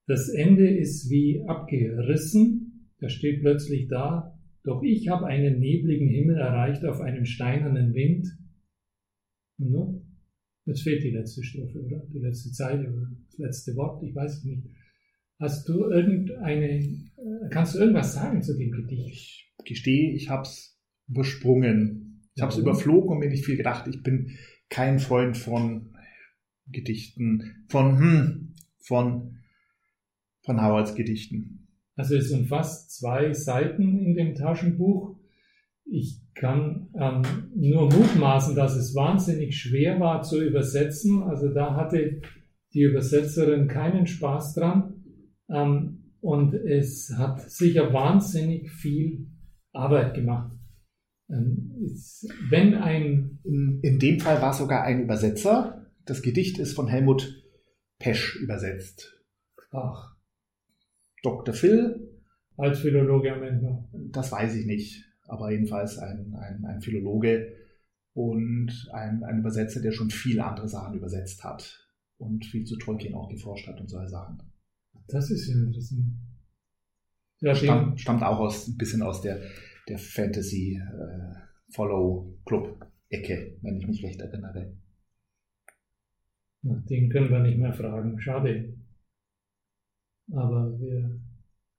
Das 0.07 0.29
Ende 0.31 0.68
ist 0.68 1.11
wie 1.11 1.43
abgerissen, 1.47 2.89
da 2.99 3.09
steht 3.09 3.41
plötzlich 3.43 3.89
da, 3.89 4.37
doch 4.64 4.83
ich 4.83 5.09
habe 5.09 5.27
einen 5.27 5.61
nebligen 5.61 6.09
Himmel 6.09 6.37
erreicht 6.37 6.85
auf 6.85 7.01
einem 7.01 7.25
steinernen 7.27 7.95
Wind. 7.95 8.27
Jetzt 10.71 10.83
fehlt 10.83 11.03
die 11.03 11.11
letzte 11.11 11.43
Strophe, 11.43 11.81
oder? 11.81 12.07
Die 12.14 12.21
letzte 12.21 12.53
Zeile 12.53 12.89
oder 12.89 13.11
das 13.27 13.39
letzte 13.39 13.75
Wort, 13.75 14.05
ich 14.05 14.14
weiß 14.14 14.39
es 14.39 14.45
nicht. 14.45 14.62
Hast 15.41 15.68
du 15.68 15.91
irgendeine, 15.91 16.79
äh, 16.79 17.49
kannst 17.51 17.75
du 17.75 17.81
irgendwas 17.81 18.14
sagen 18.14 18.41
zu 18.41 18.57
dem 18.57 18.71
Gedicht? 18.71 19.49
Ich 19.59 19.64
gestehe, 19.64 20.14
ich 20.14 20.31
hab's 20.31 20.81
übersprungen. 21.09 22.23
Ich 22.37 22.43
habe 22.43 22.53
es 22.53 22.59
überflogen 22.59 23.11
und 23.11 23.18
mir 23.18 23.29
nicht 23.29 23.45
viel 23.45 23.57
gedacht. 23.57 23.89
Ich 23.89 24.01
bin 24.05 24.39
kein 24.68 25.01
Freund 25.01 25.37
von 25.37 25.97
Gedichten, 26.68 27.66
von, 27.68 27.99
hm, 27.99 28.55
von, 28.79 29.41
von 30.45 30.62
Howards 30.62 30.95
Gedichten. 30.95 31.66
Also 31.97 32.14
es 32.14 32.31
umfasst 32.31 32.97
zwei 32.97 33.33
Seiten 33.33 33.99
in 33.99 34.14
dem 34.14 34.37
Taschenbuch. 34.37 35.18
Ich 35.85 36.21
kann 36.41 36.88
ähm, 36.99 37.22
nur 37.55 37.84
mutmaßen, 37.93 38.57
dass 38.57 38.74
es 38.74 38.95
wahnsinnig 38.95 39.61
schwer 39.61 40.01
war 40.01 40.22
zu 40.22 40.43
übersetzen. 40.43 41.22
Also 41.22 41.53
da 41.53 41.76
hatte 41.76 42.22
die 42.72 42.80
Übersetzerin 42.80 43.68
keinen 43.68 44.07
Spaß 44.07 44.55
dran. 44.55 45.05
Ähm, 45.51 46.14
und 46.20 46.55
es 46.55 47.14
hat 47.16 47.51
sicher 47.51 47.93
wahnsinnig 47.93 48.70
viel 48.70 49.26
Arbeit 49.72 50.14
gemacht. 50.14 50.57
Ähm, 51.28 51.76
es, 51.84 52.26
wenn 52.49 52.74
ein, 52.74 53.38
In, 53.45 53.80
in 53.82 53.99
dem 53.99 54.18
Fall 54.18 54.41
war 54.41 54.55
sogar 54.55 54.82
ein 54.84 55.03
Übersetzer. 55.03 55.86
Das 56.07 56.22
Gedicht 56.22 56.59
ist 56.59 56.72
von 56.74 56.88
Helmut 56.88 57.45
Pesch 57.99 58.36
übersetzt. 58.36 59.22
ach, 59.72 60.16
Dr. 61.22 61.55
Phil, 61.55 62.18
als 62.57 62.78
Philologe 62.78 63.30
am 63.30 63.43
Ende 63.43 63.84
das 63.93 64.32
weiß 64.32 64.55
ich 64.57 64.64
nicht, 64.66 65.05
aber 65.31 65.51
jedenfalls 65.53 65.99
ein, 65.99 66.35
ein, 66.35 66.64
ein 66.64 66.81
Philologe 66.81 67.53
und 68.14 68.91
ein, 68.93 69.22
ein 69.22 69.39
Übersetzer, 69.39 69.81
der 69.81 69.93
schon 69.93 70.11
viele 70.11 70.45
andere 70.45 70.68
Sachen 70.68 70.95
übersetzt 70.95 71.45
hat 71.45 71.89
und 72.18 72.45
viel 72.45 72.64
zu 72.64 72.76
Tolkien 72.76 73.14
auch 73.14 73.28
geforscht 73.28 73.68
hat 73.68 73.81
und 73.81 73.89
solche 73.89 74.09
Sachen. 74.09 74.43
Das 75.07 75.31
ist 75.31 75.49
ja 75.49 75.55
interessant. 75.55 76.07
Ja, 77.41 77.55
den, 77.55 77.97
Stammt, 77.97 78.22
auch 78.22 78.39
aus, 78.39 78.68
ein 78.68 78.76
bisschen 78.76 79.03
aus 79.03 79.22
der, 79.22 79.41
der 79.89 79.99
Fantasy 79.99 80.76
äh, 80.76 81.35
Follow 81.72 82.39
Club 82.45 82.87
Ecke, 83.09 83.57
wenn 83.62 83.76
ich 83.76 83.87
mich 83.87 84.05
recht 84.05 84.20
erinnere. 84.20 84.76
Den 86.62 87.09
können 87.11 87.31
wir 87.31 87.41
nicht 87.41 87.59
mehr 87.59 87.72
fragen. 87.72 88.20
Schade. 88.20 88.76
Aber 90.33 90.78
wir, 90.78 91.18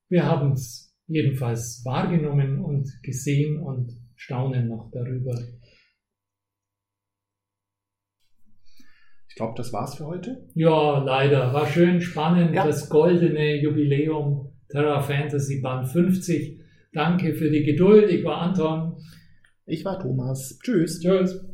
wir 0.10 0.26
haben 0.26 0.54
es 0.54 0.91
jedenfalls 1.12 1.84
wahrgenommen 1.84 2.64
und 2.64 2.88
gesehen 3.04 3.60
und 3.60 3.92
staunen 4.16 4.70
noch 4.70 4.90
darüber. 4.92 5.38
Ich 9.28 9.36
glaube, 9.36 9.54
das 9.58 9.72
war's 9.74 9.96
für 9.96 10.06
heute. 10.06 10.48
Ja, 10.56 11.04
leider. 11.04 11.54
War 11.54 11.68
schön 11.68 12.02
spannend. 12.02 12.54
Ja. 12.54 12.66
Das 12.66 12.90
goldene 12.90 13.62
Jubiläum 13.62 14.54
Terra 14.70 15.02
Fantasy 15.02 15.62
Band 15.62 15.88
50. 15.88 16.60
Danke 16.94 17.34
für 17.34 17.50
die 17.50 17.64
Geduld. 17.64 18.10
Ich 18.10 18.24
war 18.24 18.38
Anton. 18.42 18.98
Ich 19.66 19.86
war 19.86 20.00
Thomas. 20.00 20.60
Tschüss. 20.62 21.00
Tschüss. 21.00 21.51